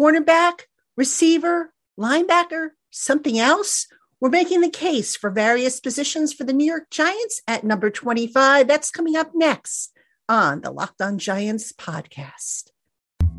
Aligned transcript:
cornerback, 0.00 0.62
receiver, 0.96 1.74
linebacker, 1.98 2.70
something 2.90 3.38
else? 3.38 3.86
We're 4.20 4.30
making 4.30 4.62
the 4.62 4.70
case 4.70 5.14
for 5.14 5.30
various 5.30 5.78
positions 5.78 6.32
for 6.32 6.44
the 6.44 6.54
New 6.54 6.64
York 6.64 6.90
Giants 6.90 7.42
at 7.46 7.64
number 7.64 7.90
25. 7.90 8.66
That's 8.66 8.90
coming 8.90 9.16
up 9.16 9.32
next 9.34 9.92
on 10.28 10.62
the 10.62 10.70
Locked 10.70 11.02
On 11.02 11.18
Giants 11.18 11.72
podcast. 11.72 12.70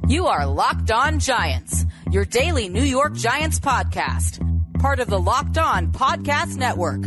You 0.08 0.28
are 0.28 0.46
Locked 0.46 0.92
On 0.92 1.20
Giants, 1.20 1.86
your 2.12 2.26
daily 2.26 2.70
New 2.70 2.84
York 2.84 3.14
Giants 3.14 3.60
podcast, 3.60 4.40
part 4.80 5.00
of 5.00 5.08
the 5.08 5.20
Locked 5.20 5.58
On 5.58 5.92
Podcast 5.92 6.58
Network. 6.58 7.02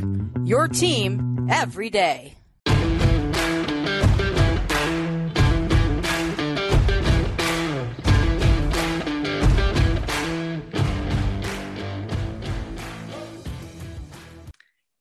Your 0.44 0.68
team 0.68 1.46
every 1.50 1.90
day. 1.90 2.34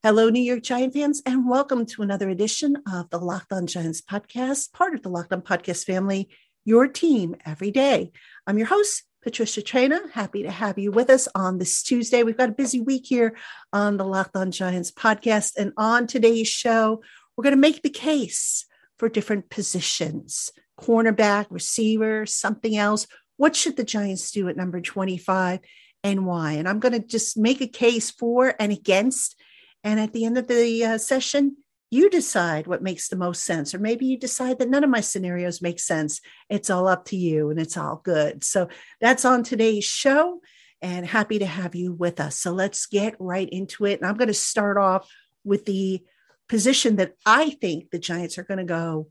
Hello, 0.06 0.28
New 0.28 0.42
York 0.42 0.64
Giant 0.64 0.92
fans, 0.92 1.22
and 1.26 1.50
welcome 1.50 1.86
to 1.86 2.02
another 2.02 2.28
edition 2.28 2.76
of 2.92 3.10
the 3.10 3.18
Locked 3.18 3.54
On 3.54 3.66
Giants 3.66 4.02
podcast, 4.02 4.74
part 4.74 4.94
of 4.94 5.02
the 5.02 5.08
Locked 5.08 5.32
On 5.32 5.42
Podcast 5.42 5.86
family, 5.86 6.28
your 6.66 6.90
team 6.90 7.38
every 7.46 7.72
day. 7.72 8.12
I'm 8.46 8.58
your 8.58 8.68
host, 8.68 9.04
Patricia 9.22 9.62
Traina. 9.62 10.12
Happy 10.12 10.44
to 10.44 10.52
have 10.52 10.78
you 10.78 10.92
with 10.92 11.10
us 11.10 11.30
on 11.34 11.58
this 11.58 11.82
Tuesday. 11.84 12.24
We've 12.24 12.36
got 12.36 12.50
a 12.50 12.52
busy 12.52 12.82
week 12.82 13.06
here 13.06 13.38
on 13.72 13.96
the 13.96 14.04
Locked 14.04 14.36
On 14.36 14.52
Giants 14.52 14.92
podcast. 14.92 15.54
And 15.58 15.72
on 15.78 16.06
today's 16.06 16.50
show, 16.50 17.02
we're 17.38 17.44
going 17.44 17.56
to 17.56 17.58
make 17.62 17.82
the 17.82 17.90
case 17.90 18.66
for 19.00 19.08
different 19.08 19.50
positions 19.50 20.52
cornerback, 20.78 21.46
receiver, 21.50 22.26
something 22.26 22.76
else. 22.76 23.08
What 23.38 23.56
should 23.56 23.78
the 23.78 23.86
Giants 23.86 24.32
do 24.32 24.50
at 24.50 24.58
number 24.58 24.82
25 24.82 25.62
and 26.04 26.26
why? 26.26 26.52
And 26.54 26.68
I'm 26.68 26.82
going 26.82 26.92
to 26.92 27.08
just 27.08 27.38
make 27.38 27.62
a 27.62 27.68
case 27.68 28.12
for 28.12 28.54
and 28.60 28.74
against 28.74 29.38
and 29.84 30.00
at 30.00 30.14
the 30.14 30.26
end 30.26 30.38
of 30.38 30.48
the 30.48 30.86
uh, 30.86 30.98
session, 30.98 31.58
you 31.94 32.10
decide 32.10 32.66
what 32.66 32.82
makes 32.82 33.08
the 33.08 33.16
most 33.16 33.44
sense. 33.44 33.76
Or 33.76 33.80
maybe 33.80 34.06
you 34.06 34.18
decide 34.18 34.58
that 34.60 34.70
none 34.70 34.84
of 34.84 34.90
my 34.90 35.02
scenarios 35.02 35.62
make 35.62 35.80
sense. 35.80 36.22
It's 36.50 36.72
all 36.72 36.88
up 36.88 37.06
to 37.06 37.16
you 37.16 37.52
and 37.52 37.60
it's 37.60 37.78
all 37.78 38.02
good. 38.04 38.44
So 38.44 38.68
that's 39.00 39.26
on 39.26 39.44
today's 39.44 39.86
show 39.86 40.42
and 40.82 41.06
happy 41.06 41.38
to 41.38 41.46
have 41.46 41.76
you 41.76 41.94
with 41.94 42.20
us. 42.20 42.36
So 42.36 42.52
let's 42.52 42.88
get 42.88 43.16
right 43.20 43.48
into 43.48 43.86
it. 43.86 44.00
And 44.00 44.10
I'm 44.10 44.18
going 44.18 44.28
to 44.28 44.34
start 44.34 44.78
off 44.78 45.08
with 45.44 45.66
the 45.66 46.02
position 46.50 46.96
that 46.96 47.14
I 47.26 47.52
think 47.52 47.92
the 47.92 48.00
Giants 48.00 48.38
are 48.38 48.44
going 48.44 48.58
to 48.58 48.64
go 48.64 49.10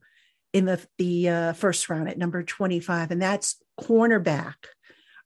in 0.53 0.65
the, 0.65 0.85
the 0.99 1.29
uh, 1.29 1.53
first 1.53 1.89
round 1.89 2.09
at 2.09 2.19
number 2.19 2.43
25, 2.43 3.11
and 3.11 3.23
that's 3.23 3.63
cornerback. 3.81 4.55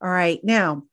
All 0.00 0.10
right. 0.10 0.40
Now, 0.44 0.84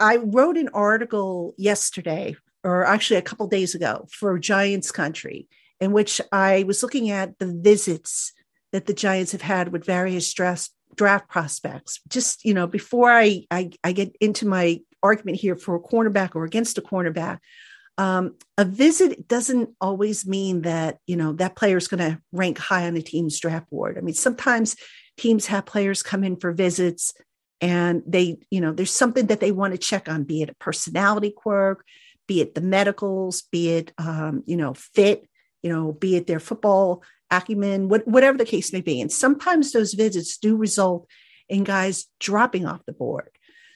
I 0.00 0.16
wrote 0.16 0.56
an 0.56 0.70
article 0.74 1.54
yesterday 1.56 2.36
or 2.66 2.84
actually 2.84 3.16
a 3.16 3.22
couple 3.22 3.46
days 3.46 3.74
ago 3.74 4.06
for 4.10 4.38
Giants 4.38 4.90
Country, 4.90 5.46
in 5.80 5.92
which 5.92 6.20
I 6.32 6.64
was 6.64 6.82
looking 6.82 7.10
at 7.10 7.38
the 7.38 7.46
visits 7.46 8.32
that 8.72 8.86
the 8.86 8.92
Giants 8.92 9.32
have 9.32 9.42
had 9.42 9.70
with 9.72 9.86
various 9.86 10.32
draft, 10.34 10.70
draft 10.96 11.28
prospects. 11.28 12.00
Just, 12.08 12.44
you 12.44 12.52
know, 12.52 12.66
before 12.66 13.10
I, 13.10 13.44
I, 13.52 13.70
I 13.84 13.92
get 13.92 14.16
into 14.20 14.46
my 14.48 14.80
argument 15.00 15.38
here 15.38 15.54
for 15.54 15.76
a 15.76 15.80
cornerback 15.80 16.34
or 16.34 16.44
against 16.44 16.76
a 16.76 16.82
cornerback, 16.82 17.38
um, 17.98 18.34
a 18.58 18.64
visit 18.64 19.28
doesn't 19.28 19.70
always 19.80 20.26
mean 20.26 20.62
that, 20.62 20.98
you 21.06 21.16
know, 21.16 21.32
that 21.34 21.54
player 21.54 21.76
is 21.76 21.88
going 21.88 22.10
to 22.10 22.20
rank 22.32 22.58
high 22.58 22.86
on 22.86 22.94
the 22.94 23.02
team's 23.02 23.38
draft 23.38 23.70
board. 23.70 23.96
I 23.96 24.00
mean, 24.00 24.14
sometimes 24.14 24.74
teams 25.16 25.46
have 25.46 25.66
players 25.66 26.02
come 26.02 26.24
in 26.24 26.36
for 26.36 26.52
visits 26.52 27.14
and 27.60 28.02
they, 28.06 28.38
you 28.50 28.60
know, 28.60 28.72
there's 28.72 28.90
something 28.90 29.26
that 29.28 29.40
they 29.40 29.52
want 29.52 29.72
to 29.72 29.78
check 29.78 30.08
on, 30.08 30.24
be 30.24 30.42
it 30.42 30.50
a 30.50 30.54
personality 30.56 31.30
quirk, 31.30 31.84
be 32.26 32.40
it 32.40 32.54
the 32.54 32.60
medicals, 32.60 33.42
be 33.52 33.70
it 33.70 33.92
um, 33.98 34.42
you 34.46 34.56
know 34.56 34.74
fit, 34.74 35.28
you 35.62 35.72
know, 35.72 35.92
be 35.92 36.16
it 36.16 36.26
their 36.26 36.40
football 36.40 37.02
acumen, 37.30 37.88
what, 37.88 38.06
whatever 38.06 38.38
the 38.38 38.44
case 38.44 38.72
may 38.72 38.80
be. 38.80 39.00
And 39.00 39.10
sometimes 39.10 39.72
those 39.72 39.94
visits 39.94 40.38
do 40.38 40.56
result 40.56 41.08
in 41.48 41.64
guys 41.64 42.06
dropping 42.20 42.66
off 42.66 42.86
the 42.86 42.92
board. 42.92 43.30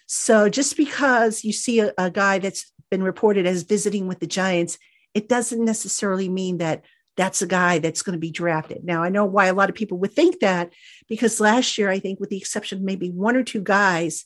So 0.06 0.49
just 0.49 0.77
because 0.77 1.44
you 1.44 1.53
see 1.53 1.81
a, 1.81 1.93
a 1.99 2.10
guy 2.10 2.39
that's 2.39 2.72
been 2.91 3.03
reported 3.03 3.47
as 3.47 3.62
visiting 3.62 4.06
with 4.06 4.21
the 4.21 4.27
Giants, 4.27 4.78
it 5.15 5.28
doesn't 5.28 5.65
necessarily 5.65 6.28
mean 6.28 6.59
that 6.59 6.84
that's 7.16 7.43
a 7.43 7.47
guy 7.47 7.78
that's 7.81 8.03
going 8.03 8.15
to 8.15 8.21
be 8.21 8.31
drafted. 8.31 8.84
Now, 8.84 9.03
I 9.03 9.09
know 9.09 9.25
why 9.25 9.47
a 9.47 9.55
lot 9.55 9.69
of 9.69 9.75
people 9.75 9.99
would 9.99 10.12
think 10.12 10.41
that 10.41 10.72
because 11.09 11.41
last 11.41 11.77
year, 11.77 11.91
I 11.91 11.99
think, 11.99 12.21
with 12.21 12.31
the 12.31 12.39
exception 12.39 12.78
of 12.78 12.84
maybe 12.84 13.10
one 13.10 13.37
or 13.37 13.43
two 13.43 13.62
guys, 13.62 14.25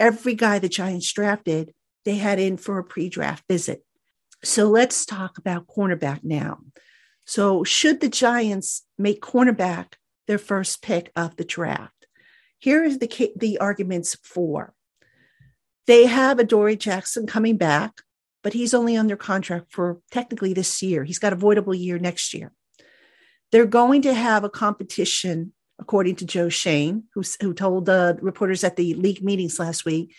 every 0.00 0.34
guy 0.34 0.58
the 0.58 0.68
Giants 0.68 1.12
drafted 1.12 1.72
they 2.04 2.16
had 2.16 2.38
in 2.38 2.56
for 2.56 2.78
a 2.78 2.84
pre 2.84 3.08
draft 3.08 3.44
visit. 3.48 3.84
So 4.42 4.68
let's 4.68 5.06
talk 5.06 5.38
about 5.38 5.66
cornerback 5.66 6.20
now. 6.22 6.60
So, 7.26 7.64
should 7.64 8.00
the 8.00 8.08
Giants 8.08 8.82
make 8.98 9.22
cornerback 9.22 9.94
their 10.26 10.38
first 10.38 10.82
pick 10.82 11.10
of 11.16 11.36
the 11.36 11.44
draft? 11.44 12.06
Here 12.58 12.84
is 12.84 12.98
the, 12.98 13.32
the 13.36 13.58
arguments 13.58 14.16
for. 14.22 14.74
They 15.86 16.06
have 16.06 16.38
Adoree 16.38 16.76
Jackson 16.76 17.26
coming 17.26 17.56
back, 17.56 18.02
but 18.42 18.52
he's 18.52 18.74
only 18.74 18.96
under 18.96 19.16
contract 19.16 19.72
for 19.72 20.00
technically 20.10 20.52
this 20.52 20.82
year. 20.82 21.04
He's 21.04 21.18
got 21.18 21.32
a 21.32 21.36
voidable 21.36 21.78
year 21.78 21.98
next 21.98 22.34
year. 22.34 22.52
They're 23.52 23.66
going 23.66 24.02
to 24.02 24.14
have 24.14 24.44
a 24.44 24.50
competition, 24.50 25.52
according 25.78 26.16
to 26.16 26.26
Joe 26.26 26.48
Schoen, 26.48 27.04
who, 27.14 27.22
who 27.40 27.54
told 27.54 27.86
the 27.86 28.18
reporters 28.20 28.64
at 28.64 28.76
the 28.76 28.94
league 28.94 29.22
meetings 29.22 29.58
last 29.58 29.84
week 29.84 30.14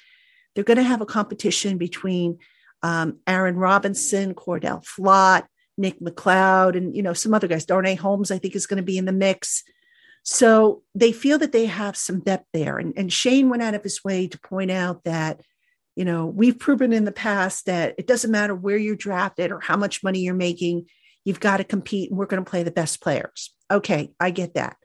they're 0.56 0.64
going 0.64 0.78
to 0.78 0.84
have 0.84 1.02
a 1.02 1.06
competition 1.06 1.78
between 1.78 2.40
um, 2.82 3.20
Aaron 3.28 3.58
Robinson, 3.58 4.34
Cor'Dale 4.34 4.84
Flott, 4.84 5.46
Nick 5.78 6.00
McCloud, 6.00 6.78
and 6.78 6.96
you 6.96 7.04
know 7.04 7.14
some 7.14 7.34
other 7.34 7.48
guys. 7.48 7.66
Darnay 7.66 7.96
Holmes, 7.96 8.32
I 8.32 8.38
think, 8.38 8.56
is 8.56 8.68
going 8.68 8.78
to 8.78 8.84
be 8.84 8.98
in 8.98 9.06
the 9.06 9.12
mix. 9.12 9.64
So 10.24 10.82
they 10.96 11.12
feel 11.12 11.38
that 11.38 11.52
they 11.52 11.68
have 11.68 11.96
some 11.96 12.20
depth 12.20 12.48
there. 12.52 12.80
And, 12.80 12.94
and 12.98 13.14
Schoen 13.14 13.50
went 13.50 13.62
out 13.62 13.76
of 13.76 13.84
his 13.84 14.04
way 14.04 14.28
to 14.28 14.40
point 14.40 14.72
out 14.72 15.04
that, 15.04 15.42
you 15.96 16.04
know, 16.04 16.26
we've 16.26 16.58
proven 16.58 16.92
in 16.94 17.06
the 17.06 17.12
past 17.12 17.68
that 17.68 17.94
it 18.00 18.08
doesn't 18.08 18.32
matter 18.32 18.56
where 18.56 18.78
you're 18.78 18.96
drafted 18.96 19.52
or 19.52 19.60
how 19.60 19.78
much 19.78 20.04
money 20.04 20.22
you're 20.22 20.34
making, 20.34 20.88
you've 21.26 21.40
got 21.40 21.58
to 21.58 21.64
compete 21.64 22.10
and 22.10 22.18
we're 22.18 22.26
going 22.26 22.44
to 22.44 22.50
play 22.50 22.64
the 22.64 22.72
best 22.72 23.02
players. 23.02 23.54
Okay, 23.70 24.14
I 24.20 24.32
get 24.32 24.56
that. 24.56 24.78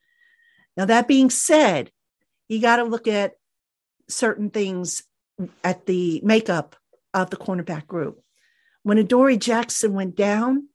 Now, 0.76 0.84
that 0.84 1.08
being 1.08 1.30
said, 1.30 1.90
you 2.48 2.60
got 2.60 2.76
to 2.76 2.84
look 2.84 3.08
at 3.08 3.32
certain 4.08 4.50
things 4.50 5.04
at 5.64 5.86
the 5.86 6.20
makeup 6.24 6.76
of 7.14 7.30
the 7.30 7.36
cornerback 7.36 7.86
group. 7.86 8.20
When 8.82 8.98
Adoree 8.98 9.36
Jackson 9.36 9.92
went 9.92 10.16
down, 10.16 10.68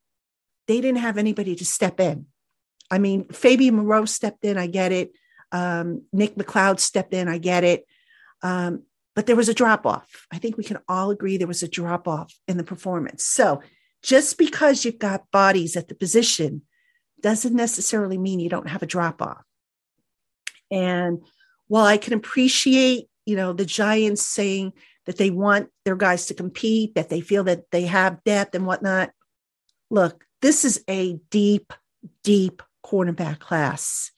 they 0.67 0.81
didn't 0.81 0.99
have 0.99 1.17
anybody 1.17 1.55
to 1.55 1.65
step 1.65 1.99
in. 1.99 2.27
I 2.91 2.99
mean, 2.99 3.25
Fabian 3.25 3.75
Moreau 3.75 4.05
stepped 4.05 4.45
in, 4.45 4.57
I 4.57 4.67
get 4.67 4.91
it. 4.91 5.11
Um, 5.51 6.03
Nick 6.11 6.35
McCloud 6.35 6.79
stepped 6.79 7.13
in, 7.13 7.27
I 7.27 7.37
get 7.37 7.63
it. 7.63 7.85
Um, 8.41 8.83
but 9.15 9.25
there 9.25 9.35
was 9.35 9.49
a 9.49 9.53
drop 9.53 9.85
off. 9.85 10.27
I 10.31 10.37
think 10.37 10.57
we 10.57 10.63
can 10.63 10.79
all 10.87 11.09
agree 11.09 11.37
there 11.37 11.47
was 11.47 11.63
a 11.63 11.67
drop 11.67 12.07
off 12.07 12.33
in 12.47 12.57
the 12.57 12.63
performance. 12.63 13.25
So 13.25 13.61
just 14.03 14.37
because 14.37 14.83
you've 14.85 14.99
got 14.99 15.31
bodies 15.31 15.75
at 15.75 15.87
the 15.87 15.95
position 15.95 16.61
doesn't 17.21 17.55
necessarily 17.55 18.17
mean 18.17 18.39
you 18.39 18.49
don't 18.49 18.69
have 18.69 18.83
a 18.83 18.87
drop 18.87 19.21
off. 19.21 19.43
And 20.69 21.23
while 21.67 21.85
I 21.85 21.97
can 21.97 22.13
appreciate 22.13 23.07
you 23.25 23.36
know, 23.36 23.53
the 23.53 23.66
Giants 23.66 24.24
saying 24.24 24.74
that 25.06 25.18
they 25.18 25.30
want 25.30 25.69
their 25.84 25.96
guys 25.96 26.28
to 26.28 26.34
compete, 26.34 26.96
that 26.96 27.09
they 27.09 27.22
feel 27.22 27.44
that 27.46 27.69
they 27.72 27.86
have 27.86 28.24
depth 28.24 28.56
and 28.56 28.66
whatnot. 28.66 29.12
Look, 29.90 30.25
this 30.41 30.66
is 30.66 30.84
a 30.90 31.19
deep, 31.30 31.74
deep 32.24 32.62
cornerback 32.86 33.40
class. 33.40 34.12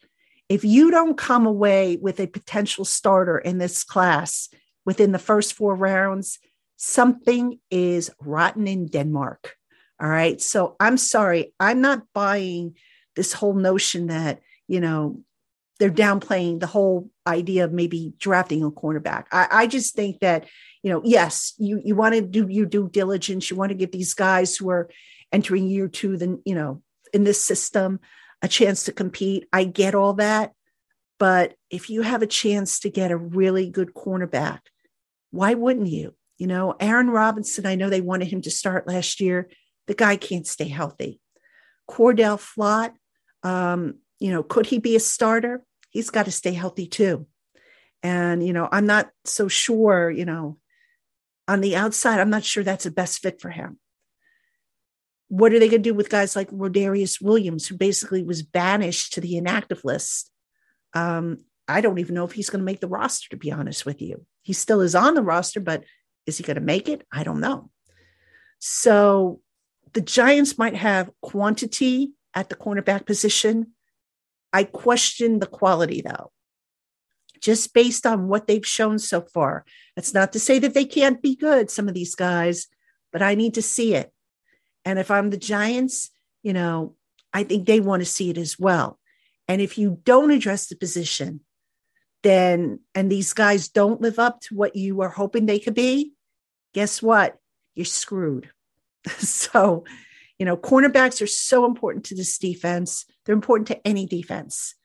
If 0.49 0.63
you 0.63 0.91
don't 0.91 1.17
come 1.17 1.45
away 1.45 1.97
with 2.01 2.19
a 2.19 2.27
potential 2.27 2.85
starter 2.85 3.37
in 3.37 3.57
this 3.57 3.83
class 3.83 4.49
within 4.85 5.11
the 5.11 5.19
first 5.19 5.53
four 5.53 5.75
rounds, 5.75 6.39
something 6.77 7.59
is 7.69 8.09
rotten 8.21 8.67
in 8.67 8.87
Denmark. 8.87 9.55
All 10.01 10.07
right. 10.07 10.39
So 10.39 10.75
I'm 10.79 10.97
sorry. 10.97 11.53
I'm 11.59 11.81
not 11.81 12.03
buying 12.13 12.75
this 13.15 13.33
whole 13.33 13.55
notion 13.55 14.07
that, 14.07 14.41
you 14.67 14.79
know, 14.79 15.21
they're 15.79 15.91
downplaying 15.91 16.59
the 16.59 16.67
whole 16.67 17.09
idea 17.25 17.65
of 17.65 17.71
maybe 17.71 18.13
drafting 18.17 18.63
a 18.63 18.71
cornerback. 18.71 19.25
I, 19.31 19.47
I 19.51 19.67
just 19.67 19.95
think 19.95 20.19
that, 20.19 20.47
you 20.83 20.91
know, 20.91 21.01
yes, 21.03 21.53
you 21.57 21.81
you 21.83 21.95
want 21.95 22.15
to 22.15 22.21
do 22.21 22.47
your 22.49 22.65
due 22.65 22.89
diligence. 22.89 23.49
You 23.49 23.57
want 23.57 23.69
to 23.69 23.77
give 23.77 23.91
these 23.91 24.13
guys 24.13 24.55
who 24.55 24.69
are 24.69 24.89
entering 25.31 25.67
year 25.67 25.87
two, 25.87 26.17
then 26.17 26.41
you 26.45 26.55
know, 26.55 26.81
in 27.13 27.23
this 27.23 27.41
system, 27.41 27.99
a 28.41 28.47
chance 28.47 28.83
to 28.85 28.91
compete. 28.91 29.47
I 29.51 29.65
get 29.65 29.95
all 29.95 30.13
that, 30.13 30.53
but 31.19 31.55
if 31.69 31.89
you 31.89 32.01
have 32.01 32.21
a 32.21 32.27
chance 32.27 32.79
to 32.81 32.89
get 32.89 33.11
a 33.11 33.17
really 33.17 33.69
good 33.69 33.93
cornerback, 33.93 34.59
why 35.31 35.53
wouldn't 35.53 35.87
you? 35.87 36.15
You 36.37 36.47
know, 36.47 36.75
Aaron 36.79 37.09
Robinson. 37.09 37.65
I 37.65 37.75
know 37.75 37.89
they 37.89 38.01
wanted 38.01 38.27
him 38.27 38.41
to 38.43 38.51
start 38.51 38.87
last 38.87 39.19
year. 39.19 39.49
The 39.87 39.95
guy 39.95 40.17
can't 40.17 40.47
stay 40.47 40.67
healthy. 40.67 41.19
Cor'Dale 41.87 42.37
Flott. 42.37 42.93
Um, 43.43 43.95
you 44.19 44.31
know, 44.31 44.43
could 44.43 44.65
he 44.65 44.79
be 44.79 44.95
a 44.95 44.99
starter? 44.99 45.63
he's 45.89 46.09
got 46.09 46.25
to 46.25 46.31
stay 46.31 46.53
healthy 46.53 46.87
too. 46.87 47.25
And, 48.03 48.45
you 48.45 48.53
know, 48.53 48.69
I'm 48.71 48.85
not 48.85 49.09
so 49.25 49.47
sure, 49.47 50.11
you 50.11 50.25
know, 50.25 50.59
on 51.47 51.61
the 51.61 51.75
outside, 51.75 52.19
I'm 52.19 52.29
not 52.29 52.43
sure 52.43 52.63
that's 52.63 52.83
the 52.83 52.91
best 52.91 53.19
fit 53.19 53.41
for 53.41 53.49
him. 53.49 53.79
What 55.29 55.53
are 55.53 55.59
they 55.59 55.69
going 55.69 55.81
to 55.81 55.89
do 55.89 55.95
with 55.95 56.09
guys 56.09 56.35
like 56.35 56.49
Rodarius 56.51 57.21
Williams, 57.21 57.67
who 57.67 57.75
basically 57.75 58.23
was 58.23 58.43
banished 58.43 59.13
to 59.13 59.21
the 59.21 59.37
inactive 59.37 59.83
list? 59.83 60.31
Um, 60.93 61.39
I 61.67 61.81
don't 61.81 61.97
even 61.97 62.15
know 62.15 62.25
if 62.25 62.31
he's 62.31 62.49
going 62.49 62.61
to 62.61 62.65
make 62.65 62.79
the 62.79 62.87
roster, 62.87 63.29
to 63.29 63.37
be 63.37 63.51
honest 63.51 63.85
with 63.85 64.01
you. 64.01 64.25
He 64.43 64.53
still 64.53 64.81
is 64.81 64.95
on 64.95 65.15
the 65.15 65.23
roster, 65.23 65.59
but 65.59 65.83
is 66.25 66.37
he 66.37 66.43
going 66.43 66.55
to 66.55 66.61
make 66.61 66.87
it? 66.87 67.05
I 67.11 67.23
don't 67.23 67.41
know. 67.41 67.71
So 68.59 69.41
the 69.93 70.01
Giants 70.01 70.57
might 70.57 70.75
have 70.75 71.09
quantity 71.21 72.11
at 72.33 72.49
the 72.49 72.55
cornerback 72.55 73.05
position. 73.05 73.73
I 74.53 74.63
question 74.63 75.39
the 75.39 75.47
quality, 75.47 76.01
though, 76.01 76.31
just 77.41 77.73
based 77.73 78.05
on 78.05 78.27
what 78.27 78.47
they've 78.47 78.65
shown 78.65 78.99
so 78.99 79.21
far. 79.21 79.65
That's 79.95 80.13
not 80.13 80.33
to 80.33 80.39
say 80.39 80.59
that 80.59 80.73
they 80.73 80.85
can't 80.85 81.21
be 81.21 81.35
good, 81.35 81.69
some 81.69 81.87
of 81.87 81.93
these 81.93 82.15
guys, 82.15 82.67
but 83.11 83.21
I 83.21 83.35
need 83.35 83.53
to 83.55 83.61
see 83.61 83.95
it. 83.95 84.11
And 84.85 84.99
if 84.99 85.11
I'm 85.11 85.29
the 85.29 85.37
Giants, 85.37 86.09
you 86.43 86.53
know, 86.53 86.95
I 87.33 87.43
think 87.43 87.65
they 87.67 87.79
want 87.79 88.01
to 88.01 88.05
see 88.05 88.29
it 88.29 88.37
as 88.37 88.57
well. 88.57 88.99
And 89.47 89.61
if 89.61 89.77
you 89.77 89.99
don't 90.03 90.31
address 90.31 90.67
the 90.67 90.75
position, 90.75 91.41
then, 92.23 92.79
and 92.95 93.11
these 93.11 93.33
guys 93.33 93.69
don't 93.69 94.01
live 94.01 94.19
up 94.19 94.41
to 94.41 94.55
what 94.55 94.75
you 94.75 95.01
are 95.01 95.09
hoping 95.09 95.45
they 95.45 95.59
could 95.59 95.73
be, 95.73 96.13
guess 96.73 97.01
what? 97.01 97.37
You're 97.75 97.85
screwed. 97.85 98.49
so, 99.17 99.85
you 100.39 100.45
know, 100.45 100.57
cornerbacks 100.57 101.21
are 101.21 101.27
so 101.27 101.65
important 101.65 102.05
to 102.05 102.15
this 102.15 102.37
defense. 102.37 103.05
They're 103.25 103.33
important 103.35 103.67
to 103.67 103.87
any 103.87 104.05
defense. 104.05 104.75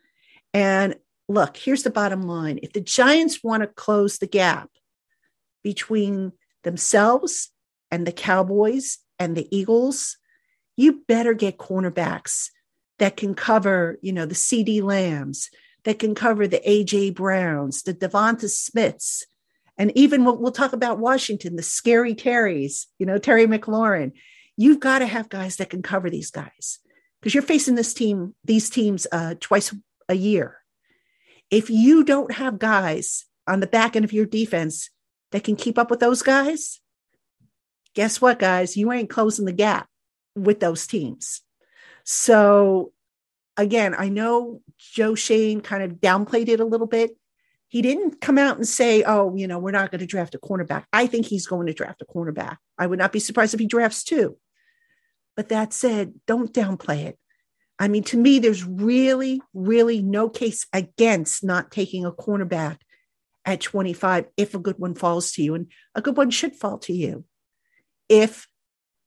And 0.55 0.97
look, 1.29 1.57
here's 1.57 1.83
the 1.83 1.91
bottom 1.91 2.23
line 2.23 2.59
if 2.63 2.73
the 2.73 2.81
Giants 2.81 3.43
want 3.43 3.63
to 3.63 3.67
close 3.67 4.19
the 4.19 4.27
gap 4.27 4.71
between 5.63 6.33
themselves 6.65 7.51
and 7.91 8.07
the 8.07 8.13
Cowboys 8.13 8.99
and 9.19 9.37
the 9.37 9.49
Eagles, 9.57 10.17
you 10.77 11.03
better 11.07 11.35
get 11.35 11.59
cornerbacks 11.59 12.49
that 12.99 13.17
can 13.17 13.35
cover, 13.35 13.99
you 14.03 14.13
know, 14.13 14.27
the 14.27 14.35
CeeDee 14.35 14.83
Lambs, 14.83 15.51
that 15.85 15.99
can 15.99 16.15
cover 16.15 16.47
the 16.47 16.61
AJ 16.67 17.15
Browns, 17.15 17.83
the 17.83 17.95
Devonta 17.95 18.49
Smiths, 18.49 19.27
and 19.79 19.97
even 19.97 20.25
we'll, 20.25 20.39
we'll 20.39 20.53
talk 20.53 20.73
about 20.73 20.99
Washington, 20.99 21.57
the 21.57 21.63
scary 21.63 22.15
Terrys, 22.15 22.87
you 22.99 23.07
know, 23.07 23.19
Terry 23.19 23.47
McLaurin. 23.47 24.13
You've 24.57 24.81
got 24.81 24.99
to 24.99 25.07
have 25.07 25.29
guys 25.29 25.57
that 25.57 25.71
can 25.71 25.83
cover 25.83 26.11
these 26.11 26.31
guys 26.31 26.79
because 27.21 27.35
you're 27.35 27.43
facing 27.43 27.75
this 27.75 27.95
team, 27.95 28.35
these 28.45 28.69
teams 28.69 29.07
uh, 29.11 29.35
twice 29.41 29.75
a 30.09 30.15
year. 30.15 30.59
If 31.51 31.71
you 31.71 32.05
don't 32.05 32.33
have 32.33 32.59
guys 32.59 33.27
on 33.47 33.61
the 33.61 33.67
back 33.67 33.97
end 33.97 34.05
of 34.05 34.13
your 34.13 34.27
defense 34.27 34.91
that 35.31 35.45
can 35.45 35.57
keep 35.57 35.79
up 35.79 35.91
with 35.91 36.01
those 36.01 36.23
guys, 36.23 36.81
guess 37.95 38.21
what, 38.21 38.39
guys? 38.39 38.77
You 38.77 38.93
ain't 38.93 39.11
closing 39.11 39.45
the 39.45 39.53
gap 39.53 39.89
with 40.35 40.61
those 40.61 40.87
teams. 40.87 41.43
So, 42.05 42.93
again, 43.57 43.95
I 43.97 44.09
know 44.09 44.61
Joe 44.79 45.15
Schoen 45.15 45.61
kind 45.61 45.83
of 45.83 46.01
downplayed 46.01 46.49
it 46.49 46.61
a 46.61 46.65
little 46.65 46.87
bit 46.87 47.17
he 47.73 47.81
didn't 47.81 48.21
come 48.21 48.37
out 48.37 48.59
and 48.59 48.69
say, 48.69 49.03
oh, 49.03 49.35
you 49.35 49.49
know, 49.49 49.59
we're 49.59 49.71
not 49.71 49.91
going 49.91 50.01
to 50.01 50.07
draft 50.07 50.35
a 50.35 50.39
cornerback. 50.39 50.85
I 50.93 51.07
think 51.07 51.25
he's 51.25 51.47
going 51.47 51.69
to 51.69 51.73
draft 51.73 52.03
a 52.03 52.05
cornerback. 52.05 52.59
I 52.77 52.87
would 52.87 52.99
not 52.99 53.13
be 53.13 53.19
surprised 53.19 53.55
if 53.55 53.61
he 53.61 53.67
drafts 53.67 54.05
two. 54.05 54.37
But 55.37 55.49
that 55.49 55.73
said, 55.73 56.13
don't 56.27 56.53
downplay 56.53 57.07
it. 57.07 57.19
I 57.79 57.89
mean, 57.89 58.03
to 58.05 58.19
me, 58.19 58.41
there's 58.41 58.63
really, 58.63 59.41
really 59.55 60.03
no 60.03 60.29
case 60.29 60.67
against 60.75 61.43
not 61.43 61.71
taking 61.71 62.05
a 62.05 62.13
cornerback 62.13 62.77
at 63.47 63.63
25 63.63 64.27
if 64.37 64.55
a 64.55 64.59
good 64.59 64.79
one 64.79 64.95
falls 64.95 65.33
to 65.33 65.43
you. 65.43 65.55
And 65.55 65.69
a 65.95 66.03
good 66.03 66.19
one 66.19 66.29
should 66.29 66.55
fall 66.55 66.77
to 66.81 66.93
you 66.93 67.25
if, 68.07 68.49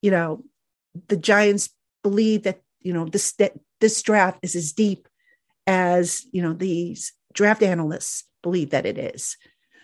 you 0.01 0.09
know, 0.09 0.43
the 1.07 1.17
Giants 1.17 1.69
believe 2.01 2.41
that, 2.43 2.61
you 2.79 2.93
know, 2.93 3.05
this, 3.05 3.33
that 3.33 3.53
this 3.79 4.01
draft 4.01 4.39
is 4.41 4.55
as 4.55 4.73
deep 4.73 5.07
as, 5.67 6.25
you 6.31 6.41
know, 6.41 6.53
these 6.53 7.13
draft 7.31 7.61
analysts 7.61 8.23
believe 8.45 8.69
that 8.69 8.85
it 8.85 8.99
is. 8.99 9.37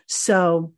So 0.06 0.74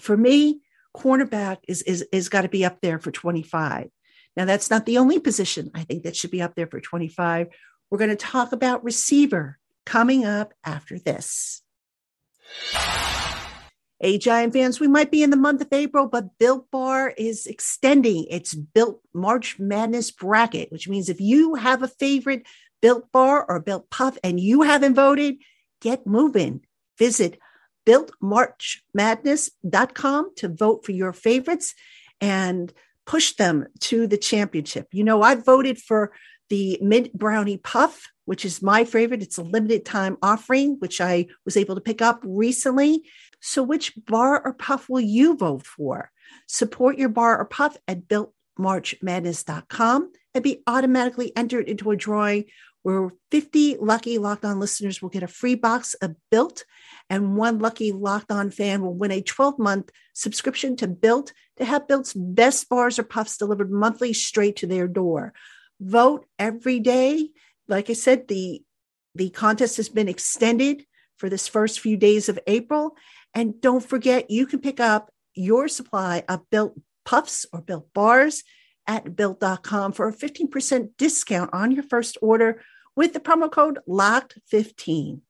for 0.00 0.16
me, 0.16 0.60
cornerback 0.96 1.58
is 1.66 1.82
is 1.82 2.06
is 2.12 2.28
got 2.28 2.42
to 2.42 2.48
be 2.48 2.64
up 2.64 2.80
there 2.80 3.00
for 3.00 3.10
25. 3.10 3.90
Now 4.36 4.44
that's 4.44 4.70
not 4.70 4.86
the 4.86 4.98
only 4.98 5.18
position 5.18 5.72
I 5.74 5.82
think 5.82 6.04
that 6.04 6.14
should 6.14 6.30
be 6.30 6.42
up 6.42 6.54
there 6.54 6.68
for 6.68 6.80
25. 6.80 7.48
We're 7.90 7.98
going 7.98 8.10
to 8.10 8.16
talk 8.16 8.52
about 8.52 8.84
receiver 8.84 9.58
coming 9.84 10.24
up 10.24 10.54
after 10.64 10.96
this. 10.96 11.62
Hey, 13.98 14.18
Giant 14.18 14.52
fans, 14.52 14.80
we 14.80 14.88
might 14.88 15.10
be 15.10 15.22
in 15.22 15.30
the 15.30 15.36
month 15.36 15.60
of 15.60 15.68
April, 15.72 16.06
but 16.06 16.38
Built 16.38 16.70
Bar 16.70 17.10
is 17.10 17.46
extending 17.46 18.26
its 18.30 18.54
Built 18.54 19.00
March 19.12 19.58
Madness 19.58 20.10
bracket, 20.10 20.70
which 20.72 20.88
means 20.88 21.08
if 21.08 21.20
you 21.20 21.56
have 21.56 21.82
a 21.82 21.88
favorite 21.88 22.46
Built 22.80 23.10
Bar 23.12 23.44
or 23.48 23.60
Built 23.60 23.90
Puff 23.90 24.18
and 24.24 24.40
you 24.40 24.62
haven't 24.62 24.94
voted, 24.94 25.36
get 25.80 26.06
moving. 26.06 26.62
Visit 27.02 27.38
builtmarchmadness.com 27.84 30.34
to 30.36 30.48
vote 30.48 30.84
for 30.84 30.92
your 30.92 31.12
favorites 31.12 31.74
and 32.20 32.72
push 33.06 33.32
them 33.32 33.66
to 33.80 34.06
the 34.06 34.16
championship. 34.16 34.86
You 34.92 35.02
know, 35.02 35.20
I 35.20 35.34
voted 35.34 35.78
for 35.78 36.12
the 36.48 36.78
mint 36.80 37.12
brownie 37.12 37.56
puff, 37.56 38.08
which 38.24 38.44
is 38.44 38.62
my 38.62 38.84
favorite. 38.84 39.20
It's 39.20 39.36
a 39.36 39.42
limited 39.42 39.84
time 39.84 40.16
offering, 40.22 40.76
which 40.78 41.00
I 41.00 41.26
was 41.44 41.56
able 41.56 41.74
to 41.74 41.80
pick 41.80 42.00
up 42.00 42.20
recently. 42.22 43.02
So, 43.40 43.64
which 43.64 43.94
bar 43.96 44.40
or 44.44 44.54
puff 44.54 44.88
will 44.88 45.00
you 45.00 45.36
vote 45.36 45.66
for? 45.66 46.12
Support 46.46 46.98
your 46.98 47.08
bar 47.08 47.36
or 47.36 47.46
puff 47.46 47.76
at 47.88 48.06
builtmarchmadness.com 48.06 50.12
and 50.34 50.44
be 50.44 50.62
automatically 50.68 51.36
entered 51.36 51.68
into 51.68 51.90
a 51.90 51.96
drawing 51.96 52.44
where 52.82 53.10
50 53.30 53.78
lucky 53.80 54.18
locked 54.18 54.44
on 54.44 54.58
listeners 54.58 55.00
will 55.00 55.08
get 55.08 55.22
a 55.22 55.28
free 55.28 55.54
box 55.54 55.94
of 55.94 56.16
Built, 56.30 56.64
and 57.08 57.36
one 57.36 57.58
lucky 57.58 57.92
locked 57.92 58.30
on 58.32 58.50
fan 58.50 58.82
will 58.82 58.94
win 58.94 59.10
a 59.10 59.22
12 59.22 59.58
month 59.58 59.90
subscription 60.14 60.76
to 60.76 60.88
Built 60.88 61.32
to 61.56 61.64
have 61.64 61.88
Built's 61.88 62.12
best 62.14 62.68
bars 62.68 62.98
or 62.98 63.04
puffs 63.04 63.36
delivered 63.36 63.70
monthly 63.70 64.12
straight 64.12 64.56
to 64.56 64.66
their 64.66 64.88
door. 64.88 65.32
Vote 65.80 66.26
every 66.38 66.80
day. 66.80 67.30
Like 67.68 67.90
I 67.90 67.94
said, 67.94 68.28
the 68.28 68.62
the 69.14 69.30
contest 69.30 69.76
has 69.76 69.88
been 69.88 70.08
extended 70.08 70.84
for 71.16 71.28
this 71.28 71.46
first 71.46 71.80
few 71.80 71.96
days 71.96 72.28
of 72.28 72.38
April. 72.46 72.96
And 73.34 73.60
don't 73.60 73.84
forget, 73.84 74.30
you 74.30 74.46
can 74.46 74.60
pick 74.60 74.80
up 74.80 75.10
your 75.34 75.68
supply 75.68 76.24
of 76.28 76.48
built 76.50 76.78
puffs 77.04 77.46
or 77.52 77.60
built 77.60 77.92
bars 77.92 78.42
at 78.86 79.14
built.com 79.14 79.92
for 79.92 80.08
a 80.08 80.12
15% 80.12 80.90
discount 80.98 81.50
on 81.52 81.70
your 81.70 81.84
first 81.84 82.18
order 82.20 82.62
with 82.96 83.12
the 83.12 83.20
promo 83.20 83.50
code 83.50 83.78
LOCKED15. 83.88 85.20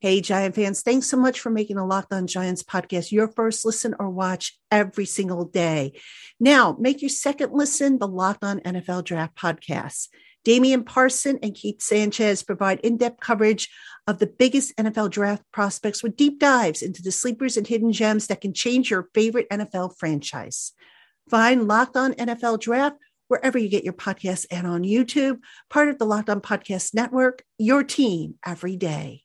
Hey, 0.00 0.20
Giant 0.20 0.54
fans, 0.54 0.82
thanks 0.82 1.06
so 1.06 1.16
much 1.16 1.40
for 1.40 1.48
making 1.48 1.76
the 1.76 1.84
Locked 1.84 2.12
On 2.12 2.26
Giants 2.26 2.62
podcast 2.62 3.10
your 3.10 3.28
first 3.28 3.64
listen 3.64 3.94
or 3.98 4.10
watch 4.10 4.58
every 4.70 5.06
single 5.06 5.46
day. 5.46 5.98
Now, 6.38 6.76
make 6.78 7.00
your 7.00 7.08
second 7.08 7.52
listen 7.52 7.98
the 7.98 8.06
Locked 8.06 8.44
On 8.44 8.60
NFL 8.60 9.04
Draft 9.04 9.34
podcast. 9.34 10.08
Damian 10.44 10.84
Parson 10.84 11.38
and 11.42 11.54
Keith 11.54 11.80
Sanchez 11.80 12.42
provide 12.42 12.80
in 12.80 12.98
depth 12.98 13.20
coverage 13.20 13.70
of 14.06 14.18
the 14.18 14.26
biggest 14.26 14.76
NFL 14.76 15.10
draft 15.10 15.42
prospects 15.52 16.02
with 16.02 16.16
deep 16.16 16.38
dives 16.38 16.82
into 16.82 17.02
the 17.02 17.10
sleepers 17.10 17.56
and 17.56 17.66
hidden 17.66 17.92
gems 17.92 18.26
that 18.26 18.42
can 18.42 18.52
change 18.52 18.90
your 18.90 19.08
favorite 19.14 19.48
NFL 19.48 19.96
franchise. 19.96 20.72
Find 21.30 21.66
Locked 21.66 21.96
On 21.96 22.12
NFL 22.12 22.60
Draft 22.60 22.96
wherever 23.28 23.58
you 23.58 23.68
get 23.68 23.84
your 23.84 23.94
podcasts 23.94 24.46
and 24.50 24.66
on 24.66 24.82
YouTube, 24.82 25.38
part 25.70 25.88
of 25.88 25.98
the 25.98 26.04
Locked 26.04 26.28
On 26.28 26.40
Podcast 26.40 26.94
Network, 26.94 27.42
your 27.58 27.82
team 27.82 28.34
every 28.44 28.76
day. 28.76 29.22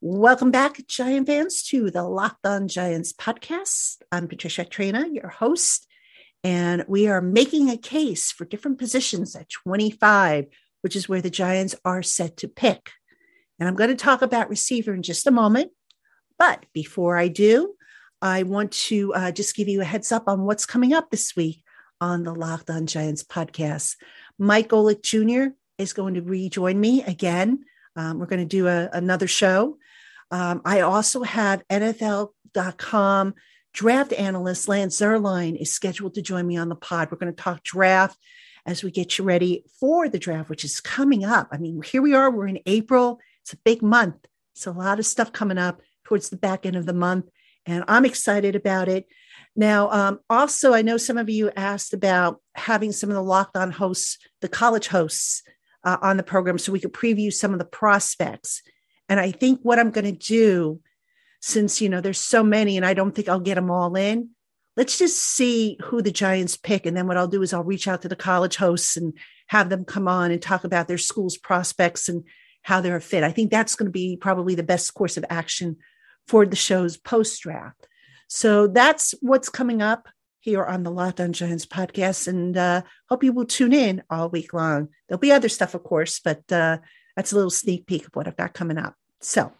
Welcome 0.00 0.50
back, 0.50 0.86
Giant 0.86 1.26
fans, 1.26 1.62
to 1.64 1.90
the 1.90 2.04
Locked 2.04 2.46
On 2.46 2.68
Giants 2.68 3.12
podcast. 3.12 4.02
I'm 4.12 4.28
Patricia 4.28 4.64
Traina, 4.64 5.12
your 5.12 5.28
host, 5.28 5.86
and 6.44 6.84
we 6.88 7.08
are 7.08 7.20
making 7.20 7.68
a 7.68 7.76
case 7.76 8.30
for 8.30 8.44
different 8.44 8.78
positions 8.78 9.34
at 9.34 9.50
25, 9.50 10.46
which 10.82 10.94
is 10.96 11.08
where 11.08 11.20
the 11.20 11.28
Giants 11.28 11.74
are 11.84 12.02
set 12.02 12.38
to 12.38 12.48
pick. 12.48 12.92
And 13.58 13.68
I'm 13.68 13.74
going 13.74 13.90
to 13.90 13.96
talk 13.96 14.22
about 14.22 14.48
receiver 14.48 14.94
in 14.94 15.02
just 15.02 15.26
a 15.26 15.32
moment. 15.32 15.72
But 16.38 16.64
before 16.72 17.18
I 17.18 17.28
do, 17.28 17.74
I 18.22 18.44
want 18.44 18.72
to 18.72 19.12
uh, 19.12 19.32
just 19.32 19.56
give 19.56 19.68
you 19.68 19.82
a 19.82 19.84
heads 19.84 20.12
up 20.12 20.28
on 20.28 20.42
what's 20.42 20.64
coming 20.64 20.94
up 20.94 21.10
this 21.10 21.34
week 21.36 21.62
on 22.00 22.22
the 22.24 22.34
Locked 22.34 22.70
On 22.70 22.86
Giants 22.86 23.22
podcast. 23.22 23.96
Mike 24.38 24.68
Golic 24.68 25.02
Jr. 25.02 25.54
is 25.78 25.92
going 25.92 26.14
to 26.14 26.22
rejoin 26.22 26.80
me 26.80 27.02
again. 27.02 27.64
Um, 27.96 28.18
we're 28.18 28.26
going 28.26 28.40
to 28.40 28.46
do 28.46 28.68
a, 28.68 28.88
another 28.92 29.26
show. 29.26 29.78
Um, 30.30 30.62
I 30.64 30.80
also 30.80 31.22
have 31.22 31.66
NFL.com 31.68 33.34
draft 33.72 34.12
analyst 34.12 34.68
Lance 34.68 35.00
Zierlein 35.00 35.60
is 35.60 35.72
scheduled 35.72 36.14
to 36.14 36.22
join 36.22 36.46
me 36.46 36.56
on 36.56 36.68
the 36.68 36.76
pod. 36.76 37.10
We're 37.10 37.18
going 37.18 37.34
to 37.34 37.42
talk 37.42 37.62
draft 37.62 38.18
as 38.66 38.82
we 38.82 38.90
get 38.90 39.18
you 39.18 39.24
ready 39.24 39.64
for 39.78 40.08
the 40.08 40.18
draft, 40.18 40.50
which 40.50 40.64
is 40.64 40.80
coming 40.80 41.24
up. 41.24 41.48
I 41.52 41.58
mean, 41.58 41.82
here 41.82 42.02
we 42.02 42.14
are, 42.14 42.30
we're 42.30 42.46
in 42.46 42.60
April. 42.66 43.20
It's 43.42 43.52
a 43.52 43.58
big 43.58 43.82
month. 43.82 44.26
It's 44.54 44.66
a 44.66 44.72
lot 44.72 44.98
of 44.98 45.06
stuff 45.06 45.32
coming 45.32 45.58
up 45.58 45.80
towards 46.04 46.28
the 46.28 46.36
back 46.36 46.66
end 46.66 46.76
of 46.76 46.86
the 46.86 46.92
month, 46.92 47.26
and 47.66 47.84
I'm 47.88 48.04
excited 48.04 48.56
about 48.56 48.88
it. 48.88 49.06
Now, 49.56 49.90
um, 49.90 50.20
also, 50.30 50.72
I 50.72 50.82
know 50.82 50.96
some 50.96 51.18
of 51.18 51.28
you 51.28 51.50
asked 51.56 51.92
about 51.92 52.40
having 52.54 52.92
some 52.92 53.10
of 53.10 53.16
the 53.16 53.22
locked 53.22 53.56
on 53.56 53.72
hosts, 53.72 54.18
the 54.40 54.48
college 54.48 54.88
hosts, 54.88 55.42
uh, 55.84 55.96
on 56.02 56.16
the 56.16 56.22
program 56.22 56.58
so 56.58 56.72
we 56.72 56.80
could 56.80 56.92
preview 56.92 57.32
some 57.32 57.52
of 57.52 57.58
the 57.58 57.64
prospects. 57.64 58.62
And 59.08 59.18
I 59.18 59.32
think 59.32 59.60
what 59.62 59.78
I'm 59.78 59.90
going 59.90 60.04
to 60.04 60.12
do, 60.12 60.80
since, 61.40 61.80
you 61.80 61.88
know, 61.88 62.00
there's 62.00 62.20
so 62.20 62.42
many 62.42 62.76
and 62.76 62.86
I 62.86 62.94
don't 62.94 63.14
think 63.14 63.28
I'll 63.28 63.40
get 63.40 63.54
them 63.54 63.70
all 63.70 63.96
in, 63.96 64.30
let's 64.76 64.98
just 64.98 65.20
see 65.20 65.78
who 65.82 66.02
the 66.02 66.12
Giants 66.12 66.56
pick. 66.56 66.86
And 66.86 66.96
then 66.96 67.06
what 67.06 67.16
I'll 67.16 67.28
do 67.28 67.42
is 67.42 67.52
I'll 67.52 67.64
reach 67.64 67.88
out 67.88 68.02
to 68.02 68.08
the 68.08 68.16
college 68.16 68.56
hosts 68.56 68.96
and 68.96 69.14
have 69.48 69.68
them 69.68 69.84
come 69.84 70.06
on 70.06 70.30
and 70.30 70.40
talk 70.40 70.64
about 70.64 70.86
their 70.86 70.98
school's 70.98 71.36
prospects 71.36 72.08
and 72.08 72.24
how 72.62 72.80
they're 72.80 72.96
a 72.96 73.00
fit. 73.00 73.24
I 73.24 73.32
think 73.32 73.50
that's 73.50 73.74
going 73.74 73.86
to 73.86 73.92
be 73.92 74.16
probably 74.16 74.54
the 74.54 74.62
best 74.62 74.92
course 74.94 75.16
of 75.16 75.24
action 75.28 75.76
for 76.28 76.46
the 76.46 76.56
show's 76.56 76.96
post 76.96 77.42
draft. 77.42 77.86
So 78.32 78.68
that's 78.68 79.12
what's 79.20 79.48
coming 79.48 79.82
up 79.82 80.08
here 80.38 80.64
on 80.64 80.84
the 80.84 80.90
Locked 80.90 81.20
On 81.20 81.32
Giants 81.32 81.66
podcast. 81.66 82.28
And 82.28 82.56
uh, 82.56 82.82
hope 83.08 83.24
you 83.24 83.32
will 83.32 83.44
tune 83.44 83.72
in 83.72 84.04
all 84.08 84.30
week 84.30 84.54
long. 84.54 84.88
There'll 85.08 85.18
be 85.18 85.32
other 85.32 85.48
stuff, 85.48 85.74
of 85.74 85.82
course, 85.82 86.20
but 86.20 86.50
uh, 86.52 86.78
that's 87.16 87.32
a 87.32 87.34
little 87.34 87.50
sneak 87.50 87.86
peek 87.86 88.06
of 88.06 88.14
what 88.14 88.28
I've 88.28 88.36
got 88.36 88.54
coming 88.54 88.78
up. 88.78 88.94
So 89.20 89.52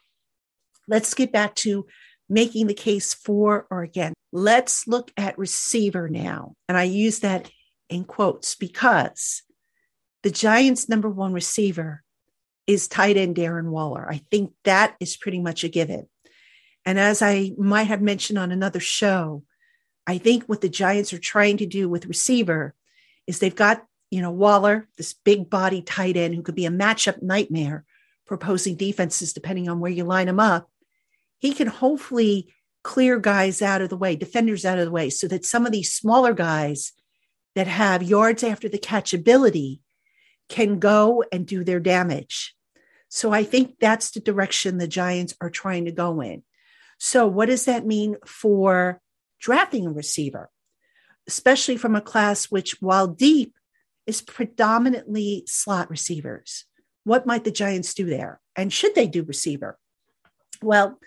let's 0.86 1.14
get 1.14 1.32
back 1.32 1.56
to 1.56 1.86
making 2.28 2.68
the 2.68 2.74
case 2.74 3.12
for 3.12 3.66
or 3.72 3.82
against. 3.82 4.14
Let's 4.32 4.86
look 4.86 5.10
at 5.16 5.36
receiver 5.36 6.08
now. 6.08 6.54
And 6.68 6.78
I 6.78 6.84
use 6.84 7.18
that 7.18 7.50
in 7.88 8.04
quotes 8.04 8.54
because 8.54 9.42
the 10.22 10.30
Giants' 10.30 10.88
number 10.88 11.08
one 11.08 11.32
receiver 11.32 12.04
is 12.68 12.86
tight 12.86 13.16
end 13.16 13.34
Darren 13.34 13.70
Waller. 13.70 14.08
I 14.08 14.22
think 14.30 14.52
that 14.62 14.94
is 15.00 15.16
pretty 15.16 15.40
much 15.40 15.64
a 15.64 15.68
given. 15.68 16.06
And 16.84 16.98
as 16.98 17.22
I 17.22 17.52
might 17.58 17.84
have 17.84 18.00
mentioned 18.00 18.38
on 18.38 18.52
another 18.52 18.80
show, 18.80 19.44
I 20.06 20.18
think 20.18 20.44
what 20.44 20.60
the 20.60 20.68
Giants 20.68 21.12
are 21.12 21.18
trying 21.18 21.58
to 21.58 21.66
do 21.66 21.88
with 21.88 22.06
receiver 22.06 22.74
is 23.26 23.38
they've 23.38 23.54
got, 23.54 23.84
you 24.10 24.22
know, 24.22 24.30
Waller, 24.30 24.88
this 24.96 25.12
big 25.12 25.50
body 25.50 25.82
tight 25.82 26.16
end 26.16 26.34
who 26.34 26.42
could 26.42 26.54
be 26.54 26.66
a 26.66 26.70
matchup 26.70 27.22
nightmare 27.22 27.84
for 28.24 28.34
opposing 28.34 28.76
defenses, 28.76 29.32
depending 29.32 29.68
on 29.68 29.80
where 29.80 29.90
you 29.90 30.04
line 30.04 30.28
him 30.28 30.40
up. 30.40 30.70
He 31.38 31.52
can 31.52 31.66
hopefully 31.66 32.54
clear 32.82 33.18
guys 33.18 33.60
out 33.60 33.82
of 33.82 33.88
the 33.88 33.96
way, 33.96 34.16
defenders 34.16 34.64
out 34.64 34.78
of 34.78 34.86
the 34.86 34.90
way, 34.90 35.10
so 35.10 35.28
that 35.28 35.44
some 35.44 35.66
of 35.66 35.72
these 35.72 35.92
smaller 35.92 36.32
guys 36.32 36.92
that 37.54 37.66
have 37.66 38.02
yards 38.02 38.42
after 38.42 38.68
the 38.68 38.78
catch 38.78 39.12
ability 39.12 39.80
can 40.48 40.78
go 40.78 41.24
and 41.30 41.46
do 41.46 41.62
their 41.62 41.80
damage. 41.80 42.54
So 43.08 43.32
I 43.32 43.44
think 43.44 43.78
that's 43.80 44.12
the 44.12 44.20
direction 44.20 44.78
the 44.78 44.88
Giants 44.88 45.34
are 45.40 45.50
trying 45.50 45.84
to 45.84 45.92
go 45.92 46.20
in. 46.20 46.42
So, 47.02 47.26
what 47.26 47.46
does 47.46 47.64
that 47.64 47.86
mean 47.86 48.16
for 48.26 49.00
drafting 49.40 49.86
a 49.86 49.90
receiver, 49.90 50.50
especially 51.26 51.78
from 51.78 51.96
a 51.96 52.02
class 52.02 52.50
which, 52.50 52.76
while 52.80 53.06
deep, 53.06 53.54
is 54.06 54.20
predominantly 54.20 55.44
slot 55.46 55.88
receivers? 55.88 56.66
What 57.04 57.26
might 57.26 57.44
the 57.44 57.50
Giants 57.50 57.94
do 57.94 58.04
there? 58.04 58.38
And 58.54 58.70
should 58.70 58.94
they 58.94 59.06
do 59.06 59.22
receiver? 59.22 59.78
Well, 60.60 60.98